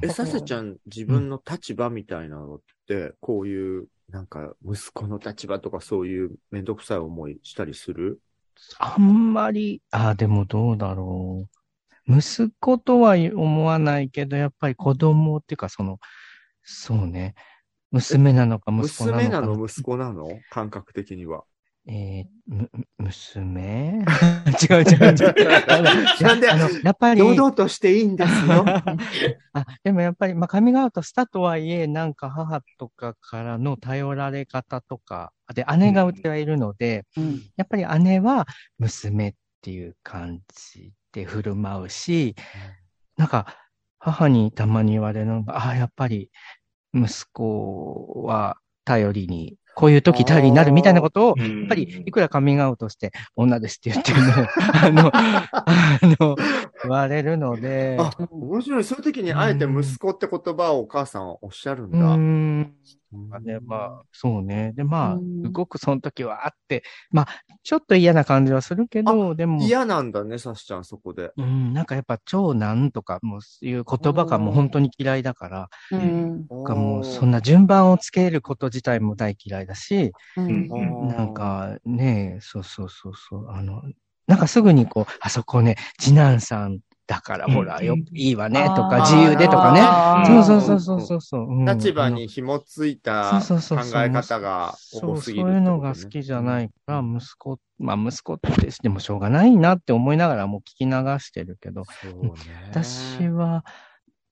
[0.02, 8.20] え、させちゃん、自分の立場みたいなのって、こういう、なんか、息子の立場とかそういうめんどくさい思いしたりする？
[8.78, 11.48] あんまり、あ、でもどうだろ
[12.06, 12.16] う。
[12.18, 15.98] 息子とは思わないけど、やっぱり子供っていうか、その、
[16.62, 17.34] そうね。
[17.90, 19.22] 娘なのか息子なのか。
[19.22, 20.28] 娘なの息子なの？
[20.50, 21.44] 感覚的には。
[21.86, 24.04] えー、む、娘？
[24.62, 25.64] 違う違う違う。
[25.68, 25.84] あの
[26.26, 28.64] なんであの、やっぱり、堂々としていいんですよ。
[29.52, 38.46] あ、でもやっぱり、まあ、カミングアウトしたとはいえ、なんか母とかからの頼られ方とか、で、姉がうちはいるので、うんやっぱり姉は
[38.78, 40.40] 娘っていう感
[40.72, 42.34] じで振る舞うし、
[43.16, 43.58] なんか、
[43.98, 46.30] 母にたまに言われるのが、ああ、やっぱり、
[46.94, 54.20] 息子は頼りに、こういう時頼りになるみたいなことを、ややっぱり、いくらカミングアウトして、女ですって言っても、
[54.82, 56.36] あの、あの、
[56.82, 58.84] 言われるので、あ、面白い。
[58.84, 61.98] そういう時にあえて息子って言葉をお母さんはおっしゃるんうだ。
[61.98, 62.74] ーん。
[63.14, 64.72] うんね、まあ、そうね。
[64.74, 67.28] で、まあ、うんすごくその時はあって、まあ、
[67.62, 71.30] ちょっと嫌な感じはするけど、でも、嫌なんだね、さしちゃん、そこで。
[71.36, 81.08] うん、なんかやっぱ長男とかもそういう言葉がもう本当に嫌いだから、うんなんかもうそんな順番をつけること自体も大嫌いだし、うん。
[81.08, 83.82] なん、かね、そうそうそうそう、あの、
[84.26, 89.82] なんかすぐにこう、あそこね、次男さんだからほら、うんよ、いいわね、とか、自由でとかね。
[90.26, 91.40] そうそうそうそうそうそう。
[91.42, 91.64] うん。
[91.66, 94.02] 立場に紐ついた考そうそうそうそう。
[94.04, 102.32] え方がそう、そう多すぎるいうのが好きじゃないから、息子、まあ息子ってしてもしょうがないなって思いながらもう聞き流してるけど、そうね。
[102.70, 103.64] 私は、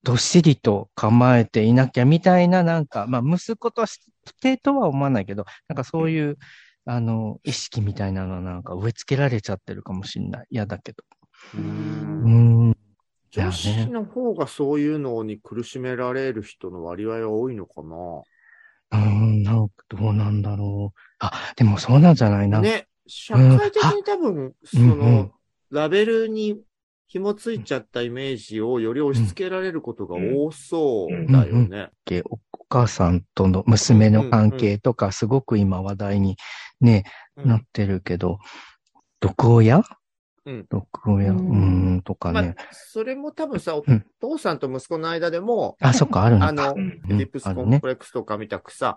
[0.02, 4.00] どっしりと構えていなきゃみたいな、なんか、まあ息子とし
[4.40, 6.38] てとは思わないけど、なんかそういう、
[6.84, 10.46] あの、意識みたいなのなんか植え付けられちゃってるかもしれない。
[10.50, 11.04] 嫌だけど。
[11.54, 11.58] う
[12.22, 12.32] うん
[12.70, 12.76] ん。
[13.30, 17.82] 女子の方がそういうのに苦しめられる人の割合は多いのか
[18.92, 21.00] うん、なんかどうなんだろう。
[21.20, 22.48] あ、でもそうなんじゃない？
[22.48, 22.60] な。
[22.60, 25.32] なね、社会的に多分、そうんうのん、
[25.70, 26.62] ラベルに
[27.12, 31.90] 紐ついちゃったイメージをより押し付けられることが多そうだよね。
[32.06, 36.38] けおお母さんとの娘の関係とか、すごく今話題に
[36.80, 37.04] ね、
[37.36, 37.48] うん。
[37.48, 38.38] なってるけど、
[39.20, 39.82] 毒親？
[40.46, 40.66] うん。
[40.70, 44.06] 毒親、ううんん、とかまあね。、それも多分さ、おうん。
[44.18, 46.48] 父さんと息子の間でも、あ、そっか、あるのか。
[46.48, 47.02] あの、うん。
[47.10, 48.96] エディプスコンプレックスとか見たくさ、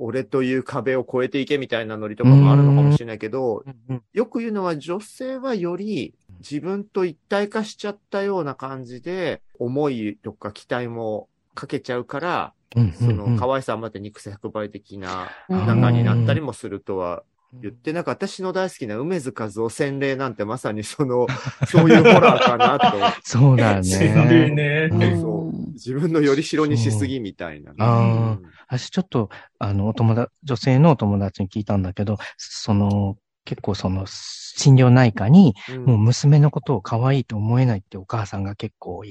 [0.00, 3.74] 俺という壁を越えていけみたいなノリとかもあるのかもしれないけど、うん。
[3.90, 4.02] うん。
[4.12, 17.22] よく言うのは女性はより自分と一体化しちゃったような感じで、思いとか期待もかけちゃうから、うんそのうん可愛さまで肉100倍的なうん仲になったりもするとは
[17.60, 21.26] 言って、なんか私の大好きな梅津和夫洗礼なんてまさにその、
[21.68, 23.20] そういうホラーかなと。
[23.22, 24.50] そうだね。
[24.50, 24.88] ね。
[24.90, 25.34] うんそう
[25.74, 27.76] 自分のよりしろにしすぎみたいなね。
[27.80, 35.84] あ私ちょっと、あの、お友達、女性のお友達に聞いたんだけど、その、結構その、心療内科に、うん。
[35.84, 39.02] もう娘のことを可愛いと思えないってお母さんが結構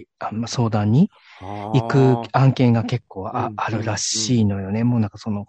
[0.48, 1.10] 相談に
[1.42, 4.84] 行く案件が結構あるらしいのよね。
[4.84, 5.46] もうなんかその、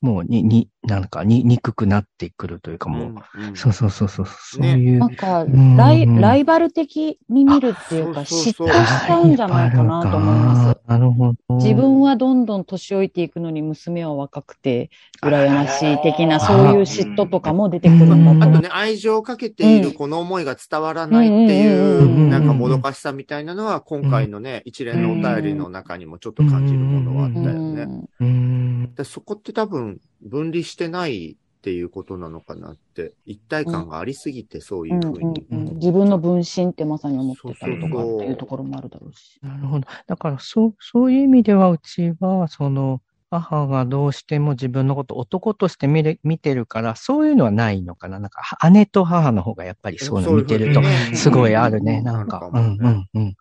[0.00, 3.56] もうに、に、なんかに、憎くなってくるというかもう、うんうん。
[3.56, 8.76] そうそうそうそう、そうねいう、なんか、んライライバル的に見るっていうか、あそう嫉そうそう。
[8.76, 10.78] 妬しちゃうんじゃないかなと思います。
[10.86, 10.98] な。
[10.98, 11.54] るほど。
[11.56, 14.90] 自分はどんどん年老いていくのに娘は若くて、
[15.22, 18.42] 羨ましい的な、そういう嫉妬とかも出てくるんだと思う。
[18.42, 27.82] あとね、愛情をかけているこの思いが伝わらないっていうなんかもどかしさみたいなのは、今回のね、一連のお便りの中にもちょっと感じるものはあったよね。
[27.82, 28.08] うん。
[28.20, 28.94] うん。
[28.94, 35.46] でそこって多分、分離してないっていうことなのかなって、一体感がありすぎてそういうふうに。
[35.50, 39.38] うんうん自分の分身ってまさに思ってたりとかっていうところもあるだろうし。
[39.42, 39.86] なるほど。
[40.06, 48.20] だから、そう、そういう意味では、うちは、その、母がどうしても自分のこと男として見る見てるから、そういうのはないのかな。
[48.20, 50.82] なんか、は姉と母の方がやっぱりそういうの見てると
[51.14, 51.98] すごいあるね。
[51.98, 53.34] うんなんか、うんうんうん。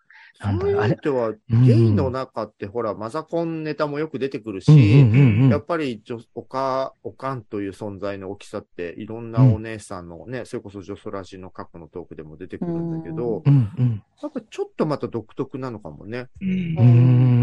[0.44, 1.36] なんだろう、あれそういう意味。
[1.50, 14.04] では、うんゲイの中ってほら、マザコンネタもよく出てくるし、うんうんうんやっぱり女、おか、おかんという存在の大きさって、いろんなお姉さんのね、それこそジョソラジの過去のトークでも出てくるんだけど、うんうん。
[14.22, 16.28] やっぱちょっとまた独特なのかもね。
[16.42, 16.84] うんう。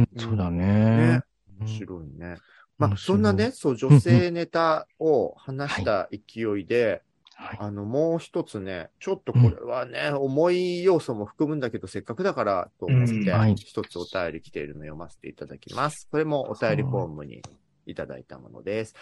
[0.02, 1.22] ん、そうだねね。。
[1.60, 2.36] 面白いね。
[2.78, 7.02] まあ、そんなね、そう、女性ネタを話した勢いで、
[7.40, 7.56] はい。
[7.58, 16.06] あの、もう一つね、ちょっとこれはね、重い要素も含むんだけど、せっかくだからと思って、一つお便り来ているのを読ませていただきます。
[16.10, 17.40] これもお便りフォームに
[17.86, 18.94] いただいたものです。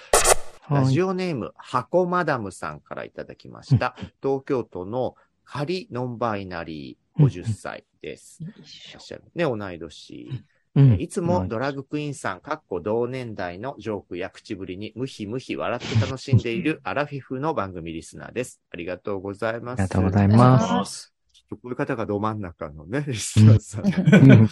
[0.70, 3.96] ラジオネーム、箱マダムさんからいただきました。
[4.22, 8.38] 東京都の仮ノンバイナリー50歳です。
[8.42, 8.46] い
[8.92, 10.44] らっしゃるね、同い年。
[10.78, 18.60] うんいつもドラッグクイーンさん、かっこ同年代のジョークや口ぶりにムヒムヒ笑って楽しんでいる アラフィフの番組リスナーです。
[18.70, 19.80] ありがとうございます。
[19.80, 21.12] ありがとうございあます。
[21.50, 24.48] こういう方がど真ん中のね、リスナーさん。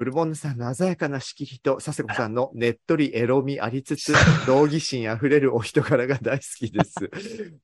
[0.00, 4.12] うんブルボンヌさんの鮮やかな仕切りと、佐世子さんのねっとりエロみありつつ、
[4.46, 7.10] 道義心あふれるお人柄が大好きです。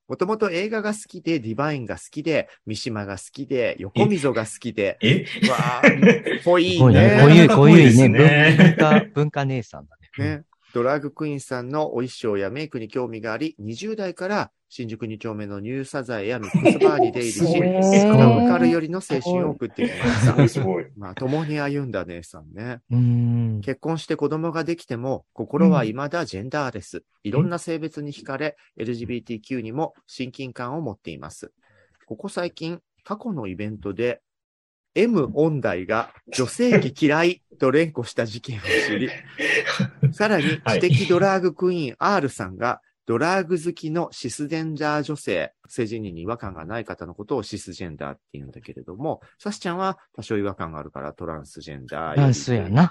[0.09, 5.25] もともと映画が好きで、ディバインが好きで、三島が好きで、横溝が好きで、え？
[5.49, 6.93] わー、濃いね。
[6.93, 7.19] ね。
[7.21, 10.35] こうい濃いね文化、文化姉さんだね。
[10.37, 10.43] ね。
[10.75, 20.67] ドラッグクイーンさんのお衣装やメイクに興味があり、20代から新宿2丁目のニューサザエやミックスバーに出入りし、スカムカルよりの青春を送ってきました。
[20.97, 22.81] まあ、共に歩んだ姉さんね。
[22.91, 23.61] うん。
[23.63, 27.05] 結婚して子供ができても、心は未だジェンダーレス。
[27.23, 31.53] いろんな性別に惹かれ、LGBTQ にも親近感を持っています。
[32.05, 34.19] ここ最近、過去のイベントで、
[34.95, 39.09] M 音大が女性器嫌いと連呼した事件を知り、
[40.13, 52.89] さらにはい知的ドラッグクイーン R さんがドラッグ好きのシスジェンダー女性、性自認に違和感がない方のことをシスジェンダーって言うんだけれども、サシちゃんは多少違和感があるからトランスジェンダートランスやな。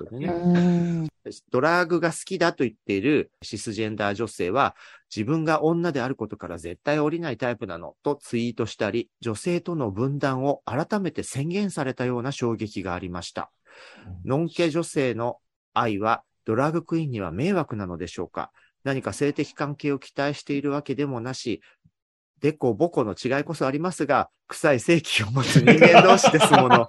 [1.50, 4.77] ドラッグが好きだと言っているシスジェンダー女性は、
[5.14, 13.50] 自分が女であることから絶対降りないタイプなのとツイートしたり、女性との分断を改めて宣言されたような衝撃がありました。
[14.24, 15.38] ノンケ女性の
[15.72, 18.53] 愛はドラッグクイーンには迷惑なのでしょうか？
[18.85, 21.61] 何か性的関係を期待しているわけでもなし、
[22.40, 26.87] デコボコの違いこそありますが、臭い性器を持つ人間同士ですもの。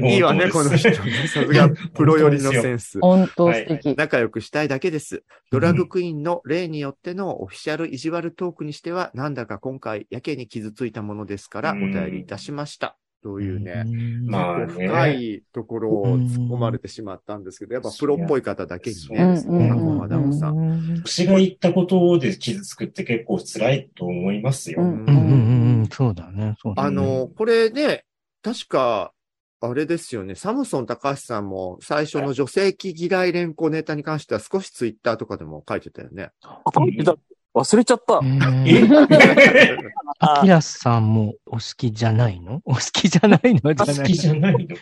[0.08, 0.94] いいわね、この人ね。
[1.28, 2.98] さすがプロ寄りのセンス。
[3.00, 3.94] 本当素敵。
[3.94, 5.22] 仲良くしたいだけです。
[5.50, 12.96] ドラッグクイーンの例によってのオフィシャル意地悪トークにしては、なんだか今回やけに傷ついたものですから、おうん便りいたしました。
[13.22, 20.56] というね、んまあね深いところを突っ込まれてしまったんですけど、やっぱプロっぽい方だけにね、うんうん箱マダムさん。
[20.56, 24.82] うん私が言ったことで傷つくって結構辛いと思いますよ。
[24.82, 26.88] うんうんうんうん、そうだね、そうだね。
[26.88, 28.04] あの、これね、
[28.42, 29.12] 確か、
[29.60, 30.34] あれですよね。
[30.34, 36.30] サムソン高橋さんも最初の女性器嫌い連呼ネタに関しては少しツイッターとかでも書いてたよね。
[36.42, 37.16] あ、書いてた。
[37.56, 38.20] 忘れちゃった。
[38.66, 38.82] え え？
[38.82, 39.78] ー、
[40.18, 42.60] あアキラさんもお好きじゃないの？
[42.66, 43.74] お好きじゃないの？
[43.74, 44.76] じゃない好きじゃないの？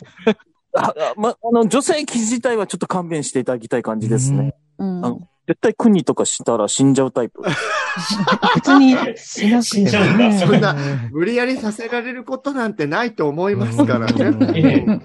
[0.76, 4.54] ああま、あの、女性記自体はちょっと勘弁していただきたい感じですね。
[4.78, 7.42] うんあの絶対国とかしたら死んじゃうタイプ。
[8.54, 10.24] 別にしなく死んじてもね。
[10.24, 10.76] ゃうんだそんな
[11.12, 15.02] 無理やりさせられることなんてないと思いますからね。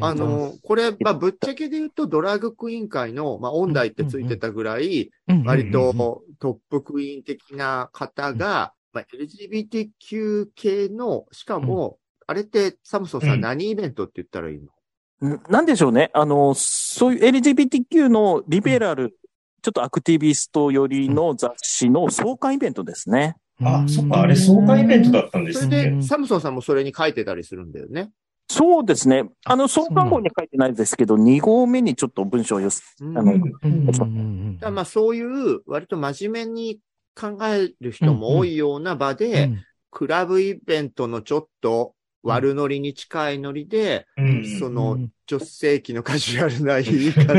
[0.00, 5.10] あの、これ、まあ、ぶっちゃけで言うと、ドラッグクイーン会の、まあ、音大ってついてたぐらい、
[5.44, 13.40] 割とトップクイーン的な方が、まあ、LGBTQ 系の、しかも、あれって、サムソンさんうん。
[13.40, 15.34] 何イベントって言ったらいいの？
[15.34, 15.40] ん？
[15.48, 16.10] なんでしょうね。
[16.14, 19.16] あの、そういう LGBTQ のリベラル、
[19.62, 23.36] ちょっとアクティビスト寄りの雑誌の創刊イベントですね。
[23.62, 26.02] あ、そっか、あれ、創刊イベントだったんですそれで、ね。
[26.02, 28.10] サムソンさんもそれに書いてたりするんだよね。
[28.50, 29.30] そうですね。
[29.44, 33.16] あの、あ創刊号には書いてないですけど、2号目にちょっと文章を寄せ、うん。
[33.16, 36.80] あのまあそういう、割と真面目に
[37.14, 39.62] 考える人も多いような場で、うん。
[39.92, 41.94] クラブイベントのちょっと
[42.24, 44.58] 悪ノリに近いノリで、うん。
[44.58, 45.12] そのうん。
[45.28, 47.34] 女性器のカジュアルな言い方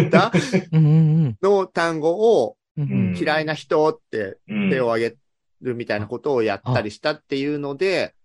[1.42, 4.70] の単語を嫌いな人ってうん。
[4.70, 5.16] 手を挙げ
[5.60, 8.21] るみたいなことをやったりしたっていうので、うん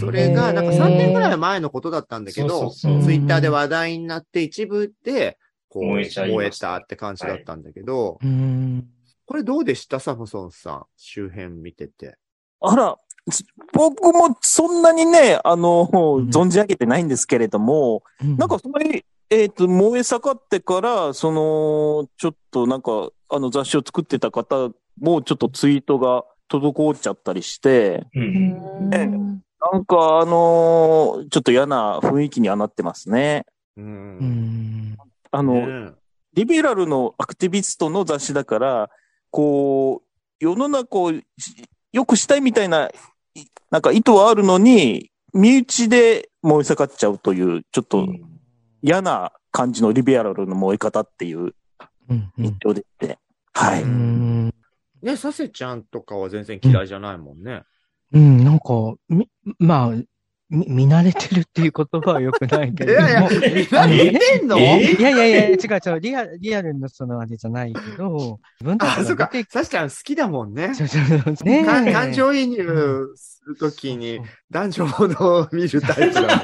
[0.00, 6.26] それがなんか3年ぐらい前のことだったんだけど、ツイッターで話題になって一部で、こう、燃えた。
[6.26, 8.86] 燃えたって感じだったんだけど、うん。
[9.26, 10.00] これどうでした？
[10.00, 12.16] サムソンさん、周辺見てて。
[12.60, 12.96] あら、
[13.30, 15.88] す僕もそんなにね、あの、ん。
[16.30, 18.80] 存じ上げてないんですけれども、なんかその、
[19.30, 28.20] えっ、と、燃え盛ってから、その、ちょっとなんか、あの雑誌を作ってた方もちょっとツイートが滞っちゃったりして、う。
[28.20, 29.37] うん
[29.72, 33.44] なんかあのちょっと嫌な雰囲気にはなってますね。
[33.76, 33.82] う。
[33.82, 34.18] うん
[34.92, 34.96] ん
[35.30, 35.98] あの、ね
[36.34, 38.90] リベラルのアクティビストの雑誌だから、
[39.30, 40.08] こう、
[40.38, 41.22] 世の中をし
[41.92, 42.90] 良くしたいみたいな、
[43.34, 48.06] いなんか意図はあるのに、身内で燃え盛っちゃうという、ちょっと
[48.82, 51.54] 嫌な感じのリベラルの燃え方っていう
[52.08, 53.18] うん印象でして、
[53.52, 53.82] はい。
[53.82, 54.54] うん
[55.02, 57.52] ね、サセちゃんとかは全然嫌いじゃないもんね。
[57.52, 57.64] うん、
[58.12, 59.28] なんか、み、
[59.58, 60.02] まあ、
[60.50, 62.92] み見慣れてるっていう言葉は良くないけど。
[62.92, 63.30] いやいやもう
[63.70, 64.58] 何言ってんの？
[64.58, 64.92] え？
[64.92, 69.30] いやいやいや、違う違う、リアル、リアルのそのあれじゃないけど、自分たあ、ちそうか。
[69.50, 70.72] サセちゃん好きだもんね。
[71.44, 76.34] ね感情移入するときに男女ものを見るタイプだもんね。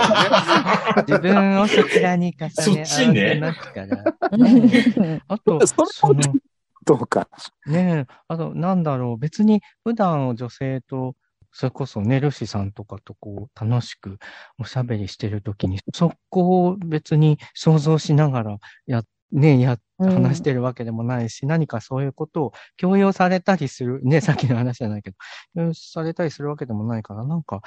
[1.09, 4.37] 自分をそちらに重ねそっちね合わせますから。
[4.37, 6.21] ねあと、 その、
[6.85, 7.27] どうか。
[7.67, 11.15] ねえ、あと、なんだろう、別に普段女性と、
[11.55, 14.19] それこそね、ルシさんとかとこう、楽しく
[14.59, 25.17] おしゃべりしてるときに、そこを別に想像しながら、や、ね、や、話してるわけでもないし、何かそういうことを強要されたりする、 ね、さっきの話じゃないけど、
[25.55, 27.63] 強要されたりするわけでもないから、なんか、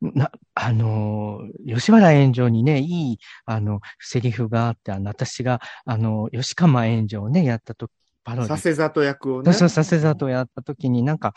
[0.00, 7.90] な、あのー、吉原炎上にね、いい、あの、セリフがあって、あの、私が、あの、吉川炎上をね、やったとき、
[8.24, 9.60] パロディサセザト役をねそう。
[9.60, 11.32] そう、させざとやったときに、なんか、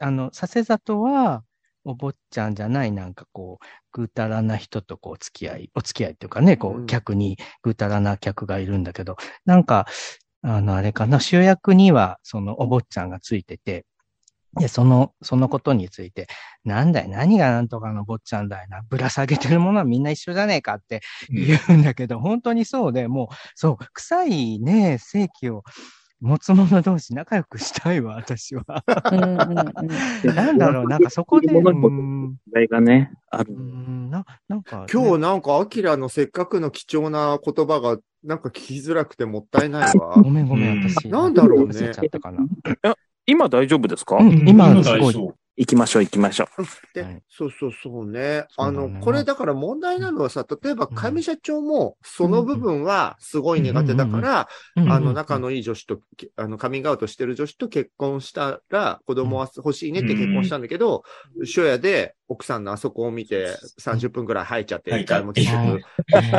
[0.00, 1.44] あの、させざとは、
[1.84, 6.84] お坊ちゃんじゃない、なんかこう、ぐうたらな人とこう、付き合い、お付き合いっていうかね、こうん。
[6.84, 9.86] う、客にぐうたらな客がいるんだけど、なんか、
[10.42, 13.84] あの、あれかな、主役には、そのお坊ちゃんがついてて、
[14.58, 16.28] で、その、そのことについて、
[16.64, 25.62] なんだよ、何がなんとかの坊ちゃんだよな、ぶら下げてるものはみんな一緒じゃねえかって言うんだけど、本当にそうで、もう、そう、臭いね、正気を
[26.20, 28.64] 持つ者同士仲良くしたいわ、私は。
[30.24, 33.58] なんだろう、なんかそこで、そういうものうん題がね、あるう。
[33.58, 40.14] んななんかね、今日なんかアキラのせっかくの貴重な言葉がなんか聞きづらくてもったいないわ。
[40.22, 41.08] ごめんごめん、うん私。
[41.08, 41.92] なんだろうね。
[43.26, 45.30] 今大丈夫ですか、うん今すごい。
[45.56, 46.62] 大行きましょう行きましょう。
[46.94, 47.22] で、はい。
[47.28, 48.46] そうそうそうね。
[48.56, 48.94] あそうだね。
[48.94, 56.00] の、これだから問題なのはさ、例えば、かみ社長も、その部分はすごい苦手だから、うんあの、仲のいい女子と、
[56.36, 61.04] あの、カミングアウトしてる女子と結婚したら、子供は欲しいねって結婚したんだけど、
[61.44, 63.48] 初夜で奥さんのあそこを見て
[63.80, 65.80] 30分くらい吐いちゃって、一回も結局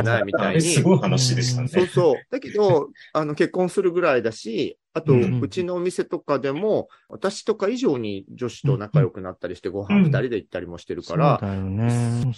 [0.05, 0.55] ないみあたいに。
[0.55, 1.67] れすごい話でしたね。
[1.67, 2.15] そうそう。
[2.31, 12.29] だけど、あの、結婚するぐらいだし、あと、うちのお店とかでも、私とか以上に女子と仲良くなったりして、ご飯二人で行ったりもしてるから、そ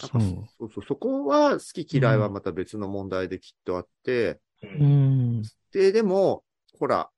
[0.66, 0.84] うそう。
[0.88, 4.40] そこは好き嫌いはまた別の問題できっとあって。
[5.72, 6.44] で、でも、
[6.80, 7.12] ほら、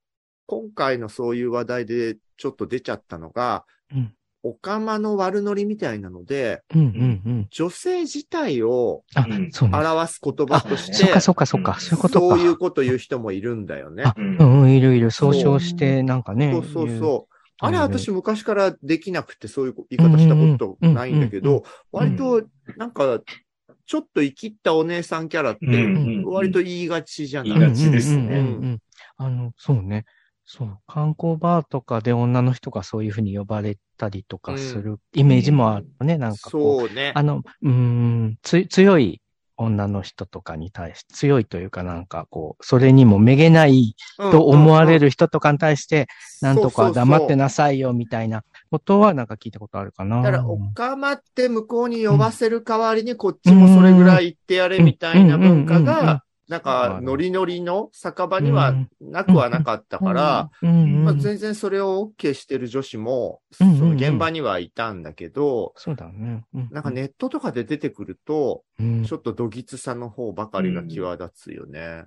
[0.47, 3.65] 今回のそういう話題でちょっと出ちゃったのが、
[4.45, 7.47] うんお釜の悪ノリみたいなので、うんうんうん。
[7.49, 9.03] 女性自体を。
[9.15, 11.79] 表す言葉として、そっかそっかそっか。
[11.79, 12.35] そういうことか。
[12.35, 14.03] そういうこと言う人もいるんだよね。
[14.03, 15.09] あうんうんうん、いるいる。
[15.09, 16.51] 総称して、なんかね。
[16.51, 17.33] そうそう言そう。
[17.59, 22.43] あれ、うん私昔からできなくて、そういう言い方したことないんだけうんうんうんど、割と、
[22.77, 23.19] なんか、
[23.87, 27.59] ちょっと生きったお姉さんキャラって、うん割と言いがちじゃない？
[27.59, 28.79] 言いがちですねうんうんうんうん
[29.17, 30.05] あの、そうね。
[30.45, 30.77] そう。
[30.87, 36.17] 観光バーとかで女の人がそういうふうに呼ばれたりとかするイメージもあるね。
[36.17, 36.87] なんかこう。
[36.87, 37.11] そうね。
[37.15, 39.21] あの、うーん、つ、強い
[39.57, 46.07] 女の人とかに対して、強いというかなんかこう、それにもめげないと思われる人とかに対して、
[46.41, 47.45] なんとか黙ってな。
[47.45, 50.21] なさいよみたいなことはなんか聞いたことあるかな。
[50.21, 66.45] だから、おかまって向こうに呼ばせる代わりにこっちもそれぐらい言ってやれみたいな文化うんうんうんうんうんが、なんか、ノリノリの酒場にはなくはなかったから、全然それを OK してる女子も、現場にはいたんだけど、そうだね。
[66.53, 69.03] うなんか、ネットとかで出てくると、うん。
[69.05, 72.03] ちょっとどぎつさの方ばかりが際立つよね。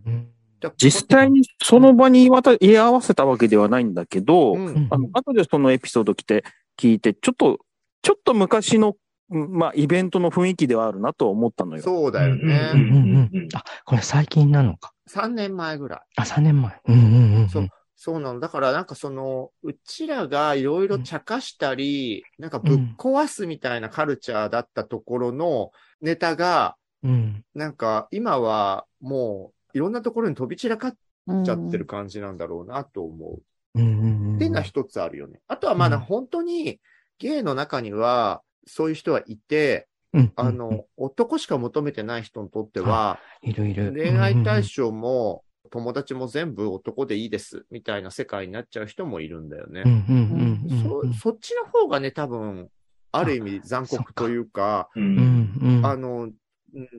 [0.77, 4.89] 実際にその場に言い渡言い合わせたわけではないんだけど、うん。
[4.91, 6.45] あの、後でそのエピソード来て
[6.79, 7.59] 聞いて、ちょっと、
[8.03, 8.95] ちょっと昔の、うん
[9.29, 11.83] まあ、イベントの雰囲気ではあるなと思ったのよ。
[11.83, 12.71] そうだようんね。
[12.75, 14.93] うんうんうんあ、これ最近なのか。
[15.09, 16.01] 3年前ぐらい。
[16.17, 16.81] あ、3年前。
[16.87, 17.09] うんうんう
[17.39, 17.49] んうん。
[17.49, 17.69] そう
[18.01, 18.41] そうなの。
[18.41, 27.45] だからなんかその、うちらがいろいろ茶化したり、なんかぶっ壊すみたいなカルチャーだったところのネタが、うん。
[27.55, 30.95] なんか今はもういろんなところに飛び散らかっ
[31.27, 33.43] うんちゃってる感じなんだろうなと思う。
[33.75, 34.37] うんうんうん。
[34.37, 35.41] っていうのは一つあるよね。
[35.49, 36.81] あとはまだうん本当に
[37.19, 43.93] ゲイの中にはそういう人はいて、うん、あの、男しか求めてない人にとっては、いるいる。
[43.93, 49.83] 恋愛対象も友達も全部男でいいですみたいな世界になっちゃう人もいるんだよね。
[49.85, 51.13] うんうんうんうん。
[51.13, 52.69] そそっちの方がね、多分、
[53.11, 55.01] ある意味残酷というか、う。
[55.01, 55.81] うん。
[55.85, 56.35] あの、うん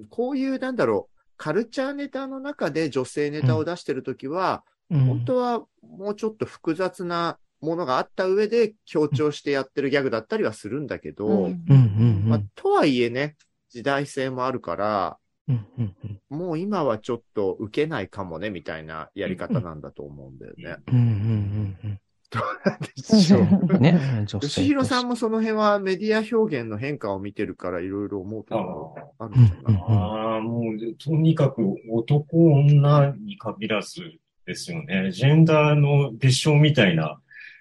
[0.09, 12.30] こういう、なんだろう、カルチャーネタの中で女性ネタを出してるときは、うん、本当はもうちょっと複雑なものがあった上で強調してやってるギャグだったりはするんだけど、うんうんうんうん。
[12.30, 13.36] まあ、とはいえね、
[13.70, 20.78] 時代性もあるから、うんうんうんもう今はちょっと受けないかもね、みたいなやり方なんだと思うんだよね。
[20.88, 21.99] うんうんうん
[22.95, 23.82] でしょうん。
[23.82, 24.62] ね、女性として。
[24.62, 34.01] 吉弘さんもその辺はメディア表現の変化を見てるからいろいろ思うとあころああるんじゃなああ、もう、とにかく男、女に限らず
[34.45, 35.12] ですよね。
[35.12, 37.20] ジェンダーの別称みたいな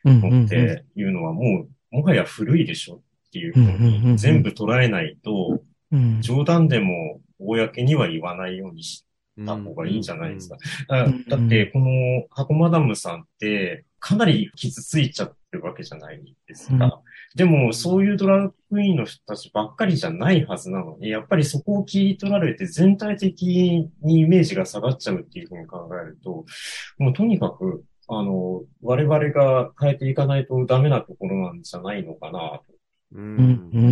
[0.09, 3.01] のっていうのはもう、もはや古いでしょっ
[3.33, 9.07] ていうふうに全部捉えないと、うん冗談でも公には言わないようにし
[9.47, 10.59] た方がいいんじゃないですか。
[10.89, 16.85] だって、この箱マダムさんって、かなり傷ついちゃってるわけじゃないですか。
[16.85, 16.93] うん
[17.35, 23.43] でも、そういうドラッグクイーンの人たちばっかりじゃないはずなのに、やっぱりそこを切り取られて全体的
[24.03, 26.47] にイメージが下がっちゃうっていうふうに考えると、
[26.99, 32.65] もうとにかく、あの、我々が変えていかないとダメなところなんじゃないのかなと。
[33.13, 33.85] ううんうん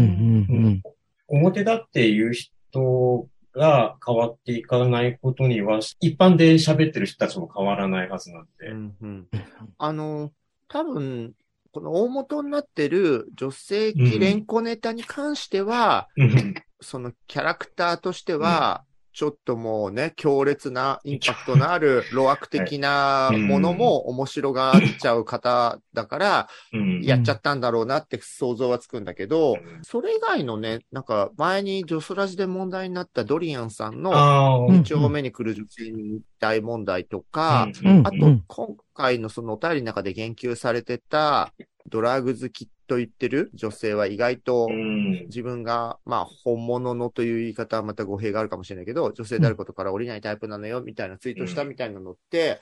[0.51, 0.83] うんうん。
[1.29, 8.69] 表だっていう人が変わっていかないことには、一般で喋ってる人たちも変わらないはずなんで。
[8.69, 9.29] うんうん。
[9.77, 10.33] あの、
[10.69, 11.35] 多分、
[11.73, 16.55] この大元になってる女性器連呼ネタに関しては、うん。
[16.81, 18.86] そのキャラクターとしては、
[19.17, 27.01] ちょっともうね、強烈なインパクトのある、 路悪的なものも面白がっちゃう方だから、うん。
[27.01, 29.81] やっちゃったんだろうなって想像はつくんだけど、うん。
[29.83, 34.81] それ以外のね、なんか前にジョソラジで問題になったドリアンさんのああ、うん。
[34.81, 38.07] 2丁目に来る女性に大問題とか、うん。
[38.07, 41.55] あと、今回のそのお便りの中で言及されてた、
[41.89, 45.27] ドラッグ好きと言ってる女性は意外とうん。
[45.27, 52.61] 自分が、まあ、本物のという言い方はまた語弊があるかもしれないけど、女性であることから降りないタイプなのよ、みたいなツイートしたみたいなのって、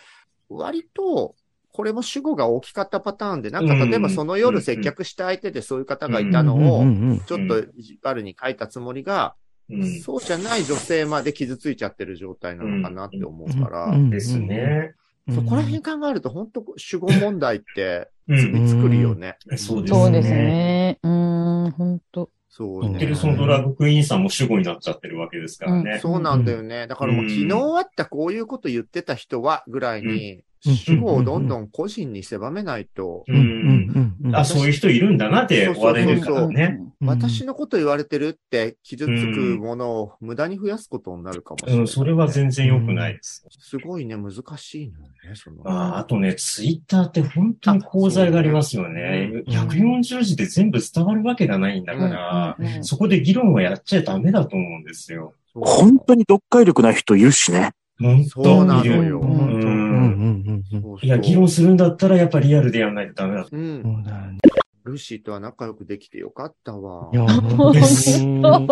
[0.49, 1.35] 割と、
[1.73, 6.85] これも主語が大きかったパターンで、なんか例えばその夜接客した相手でそういう方がいたのを、
[7.27, 9.35] ちょっと意地悪に書いたつもりが、
[9.69, 10.01] うん。
[10.01, 14.95] そうじゃない女性まで傷ついちゃってる状態なのかなって思うから、ですね。
[15.35, 18.53] そこら辺考えると本当主語問題ってうん。
[18.53, 19.37] 見つくるよね。
[19.57, 20.01] そうですね。
[20.01, 20.99] そうですね。
[21.03, 25.99] うーん、本当そう言ってねるそのドラッグクイーンさんも主語になっちゃってるわけですからね。
[26.01, 26.87] そうなんだよね。
[26.87, 36.81] だからもううん昨日あったこういうこと言ってた人はぐらいに主語をどんどん個人に狭めないと、うんうんうんあ、そういう人いるんだなって終われるからね。
[37.01, 41.81] 私のこと言われてるって傷つくものを無駄に増やすことになるかもしれない。
[41.81, 43.45] うん、それは全然良くないです。
[43.51, 45.69] すごいね、難しいのよね、その。
[45.69, 49.31] ああとね、ツイッターって本当に功罪がありますよね。
[49.47, 55.35] うん140字で全部伝わるわけがないんだから、そこで議論はやっちゃダメだと思うんですよ。
[55.55, 57.73] 本当に読解力ない人いるしね。
[58.01, 58.91] 本そう当にいる。
[58.91, 59.21] なのよ。
[59.21, 59.65] うんう
[60.05, 63.47] んうんうんうんそうそういや、議論するんだったらやっぱリアルでやらないとダメだ。
[63.51, 63.83] うん。
[63.83, 64.39] そうだよね。
[64.85, 67.17] ルーシーとは仲良くできてよかったわい。
[67.17, 68.41] や、本当に。
[68.43, 68.67] なん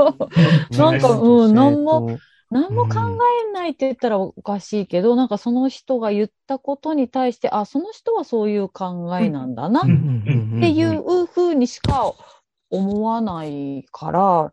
[1.00, 2.18] か、うん、なんも、も。
[2.52, 3.00] 何も考
[3.48, 12.12] えないって言ったらおかしいけど、なんかその人が言ったことに対して、あ、その人はそういう考えなんだなっうんていうふうにしか
[12.68, 14.52] 思わないから、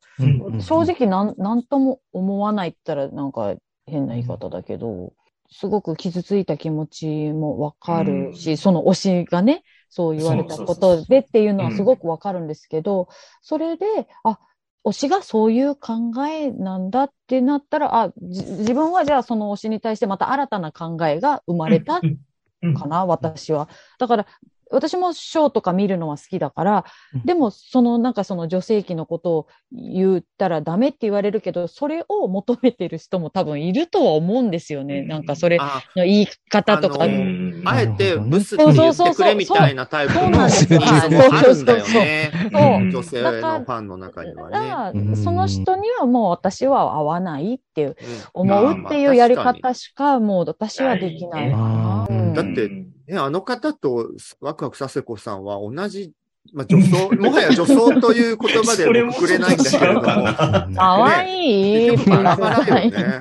[0.61, 3.55] 正直なん、なんとも思わないって言ったらなんか
[3.85, 5.11] 変な言い方だけど、
[5.51, 8.57] すごく傷ついた気持ちもわかるし、うん。
[8.57, 13.07] その推しがね、そう言われたことでっていうのはすごくわかるんですけど、
[13.41, 13.85] それで、
[14.23, 14.39] あ、
[14.85, 15.93] 推しがそういう考
[16.27, 22.05] えなんだってなったら、あ、じ自分はじゃあその推しに対してまた新たな考えが生まれた
[22.61, 22.73] うん。
[22.73, 23.69] かな、私は。
[23.99, 24.27] だから、
[24.71, 34.99] 私もショーとか見るのは好きだからうん、でも、その、なんかその女性器のことを言ったらダメって言われるけど、それを求めてる人も多分いるとは思うんですよね。
[34.99, 37.03] うんなんかそれあ、の言い方とか。
[37.03, 37.07] あ
[37.65, 40.85] あえてブスって言ってくれみたいなタイプのそうなんです人も
[41.37, 42.31] あるんだよね。
[42.91, 45.15] 女性のファンの中にはだかね。
[45.15, 47.95] その人にはもう私は合わないっていう、うん
[48.33, 52.07] 思うっていうやり方しかもう私はできないかな。
[52.33, 52.69] だって
[53.07, 56.11] ね、あの方とワクワクさせこさんは同じ、
[56.53, 60.01] まあ、女装、 もはや女装という言葉でくれないんだけれども。
[60.01, 60.67] か
[60.97, 61.97] わい い。
[61.97, 63.19] バラバラよね。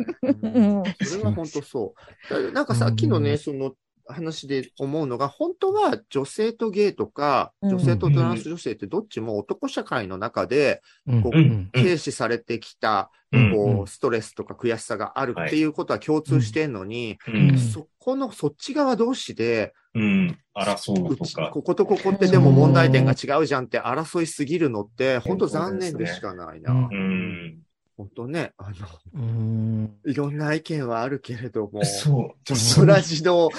[1.02, 1.94] それは本当そ
[2.30, 2.34] う。
[2.46, 3.72] だなんかさっきのね、その
[4.08, 7.70] 話で思うのが、本当は女性とゲイとか、うん。
[7.70, 11.22] 女性とトランス女性ってどっちも男社会の中で、うん。
[11.22, 11.70] こううん。
[11.72, 13.52] 軽視されてきた、うん。
[13.52, 15.64] こう、ストレスとか悔しさがあるってい。
[15.64, 17.58] うことは共通してんのに、うん。
[17.58, 20.38] そこのそっち側同士で、うん。
[20.56, 21.50] 争うとか。
[21.52, 26.72] こことここってでも問題点が違うじゃんって争いすぎるのって、本当残念でしかないな。
[26.72, 26.84] うん。
[26.84, 27.58] うん。
[27.98, 28.76] 本当ね、あの、
[29.14, 32.36] うんいろんな意見はあるけれども、そう。
[32.44, 33.50] 女ソラジの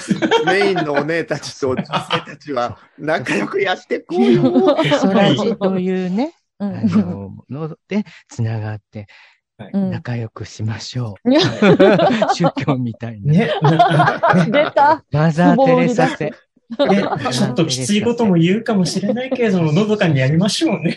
[0.45, 1.91] メインのお姉たちと女性
[2.25, 4.77] たちは仲良くやってこうよ。
[4.97, 9.07] ソラジというね、うんあの、ので、つながって
[9.73, 11.31] うん仲良くしましょう。
[12.33, 13.33] 宗教みたいな。
[13.33, 13.49] ね。
[14.49, 15.03] 出た。
[15.11, 16.31] マザー・テレサ製。
[16.69, 20.95] ね ちょっときついことも言うかもしれないけれども、のどかにやりましょうね。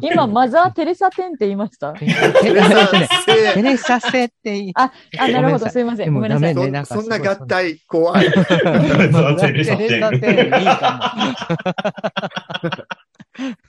[0.00, 1.92] 今、マザー・テレサ店って言いました？
[1.94, 5.68] テレサテレサテレサ製って言いあ、あ、なるほど。
[5.68, 6.14] すいません。
[6.14, 8.28] ごめんなさいそそんな合体怖い。
[8.36, 11.34] マザー・テレサ製いいか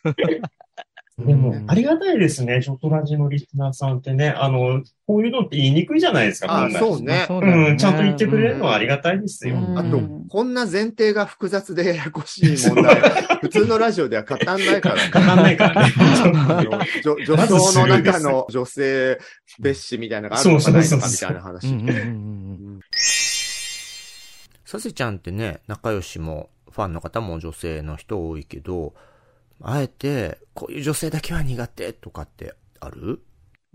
[0.06, 0.52] も。
[1.26, 4.30] でも、ありがたいですね、ジョトラジのリスナーさんってね。
[4.30, 9.56] あの、こういうのって言いにくいじゃないですか、あそうねそうん、ちゃんと言ってくれるのはありがたいですよ。
[9.56, 10.00] うんあと、
[10.30, 12.96] こんな前提が複雑でややこしい問題、
[13.42, 15.10] 普通のラジオでは語んないからね。
[15.10, 15.94] かかんないからね。
[17.04, 19.20] 女女装の中の女性
[19.62, 21.76] 蔑視みたいなのがあるのかないのかみたいな話。
[24.66, 28.94] させちゃんってね、仲良しも、ファンの方も女性の人多いけど、
[29.62, 33.22] あえて、こういう女性だけは苦手とかってある？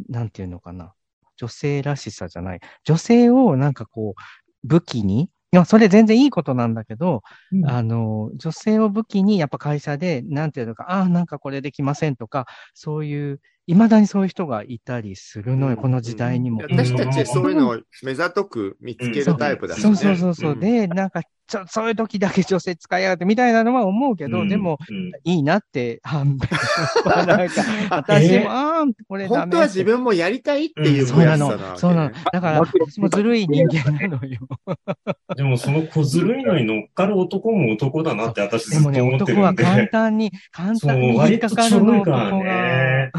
[0.09, 0.95] なんていうのかな。
[1.37, 2.61] 女性らしさじゃない。
[2.85, 4.20] 女性をなんかこう、
[4.66, 16.61] 武器に、いや、それ全然いいことなんだけど、うんあの、女性を武器に、やっぱ会社で、なんていうのか、ああ、なんかこれできませんとか、そういう、未だにそういう人がいたりするのよ、この時代にも。
[16.62, 19.83] 私たちそういうのを目ざとく見つけるタイプだしね。
[19.83, 20.55] そうそうそうそう。
[20.55, 27.17] んで、なんか、ちょ、そういう時だけ女性使いやがってみたいなのは思うけど、うんでも、うんいいなって、判明。
[27.27, 32.15] なんか、あ私も、えーあーこれ本当は自分もやりたいっていうそうなのそうなのね。
[32.33, 34.41] だから、私もずるい人間なのよ。
[35.37, 39.43] でもその小ずるいのに乗っかる男も男だなって私ずっとでもね、思ってるんで。
[39.43, 42.11] 男は簡単に、簡単に引っ割とちょかかるの、男
[42.45, 43.11] が。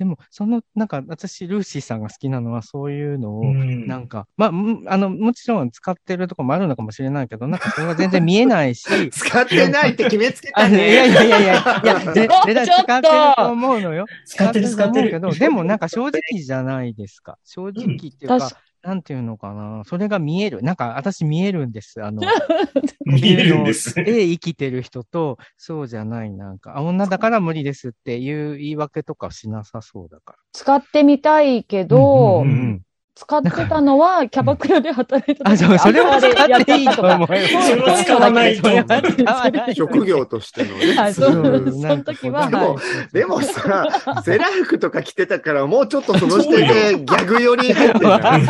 [0.00, 0.04] ね。
[0.04, 10.90] でも、その、なんか、私、ルーシーさんが好きなのは、そういうのを、うんなんか、まあ、むあの、もちろん使ってるとこもあるのかもしれないけど、なんかそれは全然見えないし、 使ってないって決めつけあたね。
[10.90, 14.06] いやいやいやいや、いや、絶対 使ってると思うのよ。
[14.24, 15.10] 使ってる使ってる。
[15.10, 17.38] と思うけど、でもなんか正直じゃないですか。
[17.44, 19.82] 正直っていうか、確なんていうのかな。
[19.84, 20.62] それが見える。
[20.62, 22.02] なんか私見えるんです。
[22.02, 22.22] あの、
[23.04, 23.94] 見えるんです。
[23.94, 32.50] で生きてる人と、そうじゃない、なんか、あ、女だから無理ですっていう言い訳とかしなさそうだか使ってみたいけど、ら。
[32.50, 32.82] うん
[33.20, 37.26] 使ってたのは、キャバクラで働いたあ、時そう、それは使っていいと思うよ。
[37.26, 40.94] それは使わないと職業としてのね。
[40.94, 41.60] はい、その
[42.02, 43.12] 時は、でもはい。
[43.12, 48.42] でもさ、セーラー服とか着てたから、もうちょっとその時点でギャグ寄りに入ってんじゃない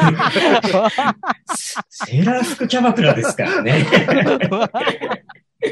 [1.88, 3.84] セーラー服キャバクラですからね。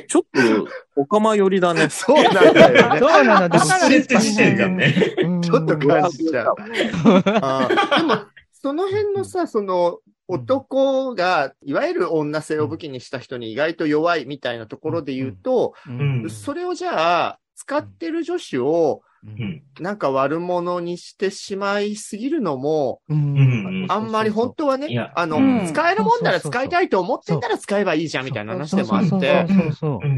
[0.08, 1.88] ちょっと、おかま寄りだね。
[1.88, 2.98] そうなんだよね。
[2.98, 3.48] そうなの。
[3.48, 3.58] だ
[4.56, 4.94] だね。
[5.22, 6.56] うんちょっと感じちゃう。
[8.60, 9.98] その辺のさ、その、
[10.30, 16.28] 男が、いわゆる女性を武器にした人に意外と弱いみたいなところで言うと、うん。
[16.28, 19.64] それをじゃあ、使ってる女子を、うん。
[19.80, 23.86] なんか悪者にしてしまいすぎるのも、うん。
[23.88, 25.66] あんまり本当はねあの、うん。
[25.66, 29.44] 使えるもんなら使いたいと思ってたら使えばいいじゃんみたいな話でもあって、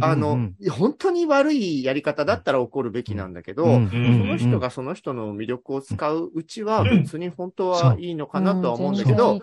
[0.02, 3.88] あのうん、本当に悪いやり方だったら怒るべきなんだけど、うん。
[3.88, 9.40] その人がその人の魅力を使ううちは別に本当はいいのかなとは思うんだけど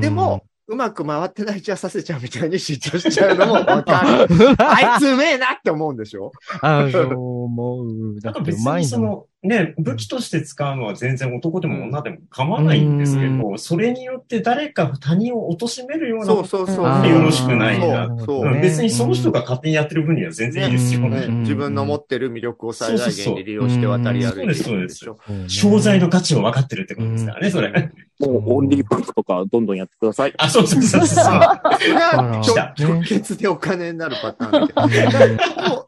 [0.00, 4.28] でも、、うまく回ってないじゃさせちゃうみたいに嫉妬しちゃうのもわかる。
[4.58, 6.32] あいつうめえなって思うんでしょ？
[6.60, 7.82] あそう思
[8.16, 8.20] う。
[8.20, 9.24] だってうまいんだもん。
[9.46, 17.08] ね、武器として使うのは全然男でも女でも構わないんですけど、それによって誰か他人を貶めるようなそうそうそう。
[17.08, 18.08] よろしくないな。
[18.08, 18.56] そうそうう。
[18.56, 21.00] ん別にその人が勝手にやってる分には全然いいですよ。
[21.00, 21.10] うん。
[21.10, 21.26] ね。
[21.28, 25.18] 自分の持ってる魅力を最大限に利用して渡り歩いてるんでしょ。
[25.48, 27.90] 商材の価値を分かってるってことですからね、それ。
[28.18, 30.32] もう、オンリーパンクとか、どんどんやってください。
[30.38, 31.24] あ、そうそうそうそう。
[31.24, 35.86] 直結でお金になるパターンだけど。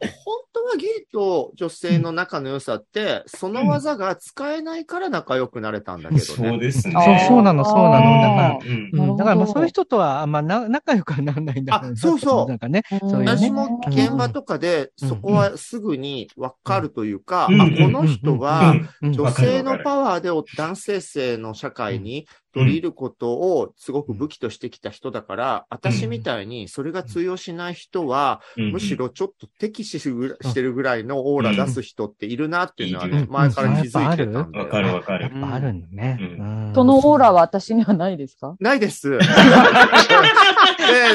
[0.68, 6.58] はゲイと女性の仲の良さって、その技が使えないから仲良くなれたんだけどそうね。
[6.58, 6.94] ですね。
[6.94, 8.22] そうそうなのそうなの。
[8.22, 12.48] だからだからまあそういう人、人とは、まあな、仲良くはならないんだろなあそうそう。
[12.48, 12.82] なんかね。
[12.90, 13.10] うん。
[13.10, 17.60] そういうね私も現場とかで、そこはすぐにわかるというか、うん。
[17.60, 19.12] あ、この人は、うん。
[19.12, 35.32] 女性のパワーで男性性の社会に取り入ることをすごく武器としてきた人だから、私みたいにそれが通用しない人は、うんむしろちょっと敵視するしてるぐらいのオーラ出す人っているなっていうのはね、うん前から気づいてたんだわよ、かるわかるやっ。
[35.40, 36.18] ぱあるんだね。
[36.20, 38.54] うんうんそのオーラは私にはないですか？
[38.60, 39.10] ないです。
[39.10, 39.18] で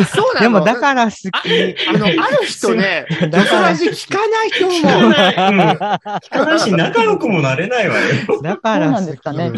[0.06, 0.42] そうなの？
[0.42, 1.30] でもだから好き。
[1.90, 4.80] あの、ある人ね、だ だかからら聞かないと思う。
[4.82, 8.02] 聞かないし、 仲良くもなれないわよ。
[8.42, 9.02] だから好き。
[9.02, 9.52] そうなんですかね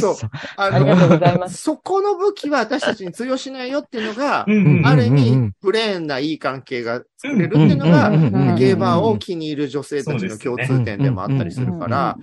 [0.00, 0.30] そうそう。
[0.56, 1.56] あありがとうございます。
[1.62, 8.10] そこの武器は私たちに通用しないよっていうのが、うんある意味ん、プレーンないい関係が作れるっていうのが、
[8.56, 12.16] ゲーバーを気に入る女性たちの共通点でもあったりするから、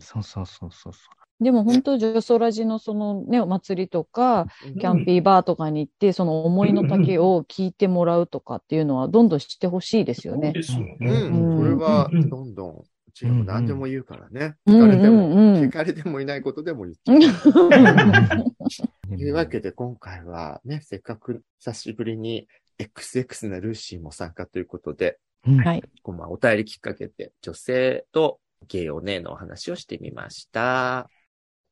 [0.00, 0.98] そうそうそうそうそうそ
[1.38, 4.46] でも本当、ジョソラジのそのね、お祭りとか、
[4.80, 10.48] キャンピーバーとかに行って、その思いの丈を聞いてもらうとかっていうのは、どんどん知ってほしいですよね。
[10.48, 11.28] そうですようね。
[11.28, 12.30] ん、それはうん。
[12.30, 12.84] どんどん、
[13.16, 14.56] うちらも何でも言うからね。
[14.66, 17.32] うん聞かれても、うんうん聞かれてもいないことでも言ってる。
[19.08, 22.46] というわけで今回はね、せっかく久しぶりに
[22.78, 25.56] XX なルーシーも参加ということで、う。
[25.56, 25.82] はい。
[26.02, 28.38] こうまあお便りきっかけで女性と
[28.68, 31.08] ゲイお姉のお話をしてみました。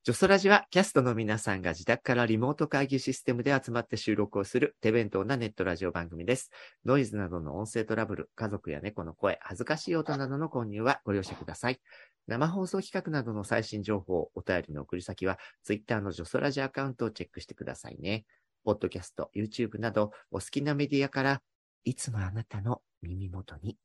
[0.05, 6.51] ジョソラジはキャストの皆さんが自宅からリモート会議システムで集まって収録をする手弁当なネットラジオ番組です。
[6.85, 11.81] ノイズなどの音声トラブル、家族や猫の声、恥ずかしい音などの購入はご了承ください。
[12.27, 18.27] 生放送企画などの最新情報、お便りの送り先は、ツイッターのジョソラジアカウントをチェックしてくださいね。
[18.63, 21.41] ポッドキャスト、YouTube など、お好きなメディアから、
[21.85, 23.79] いつもあなたの耳元に。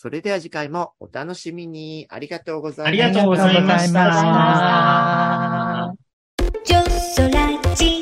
[0.00, 2.06] それでは次回もお楽しみに。
[2.08, 3.04] ありがとうございました。
[3.04, 3.92] ありがとうございまし
[7.82, 7.97] た。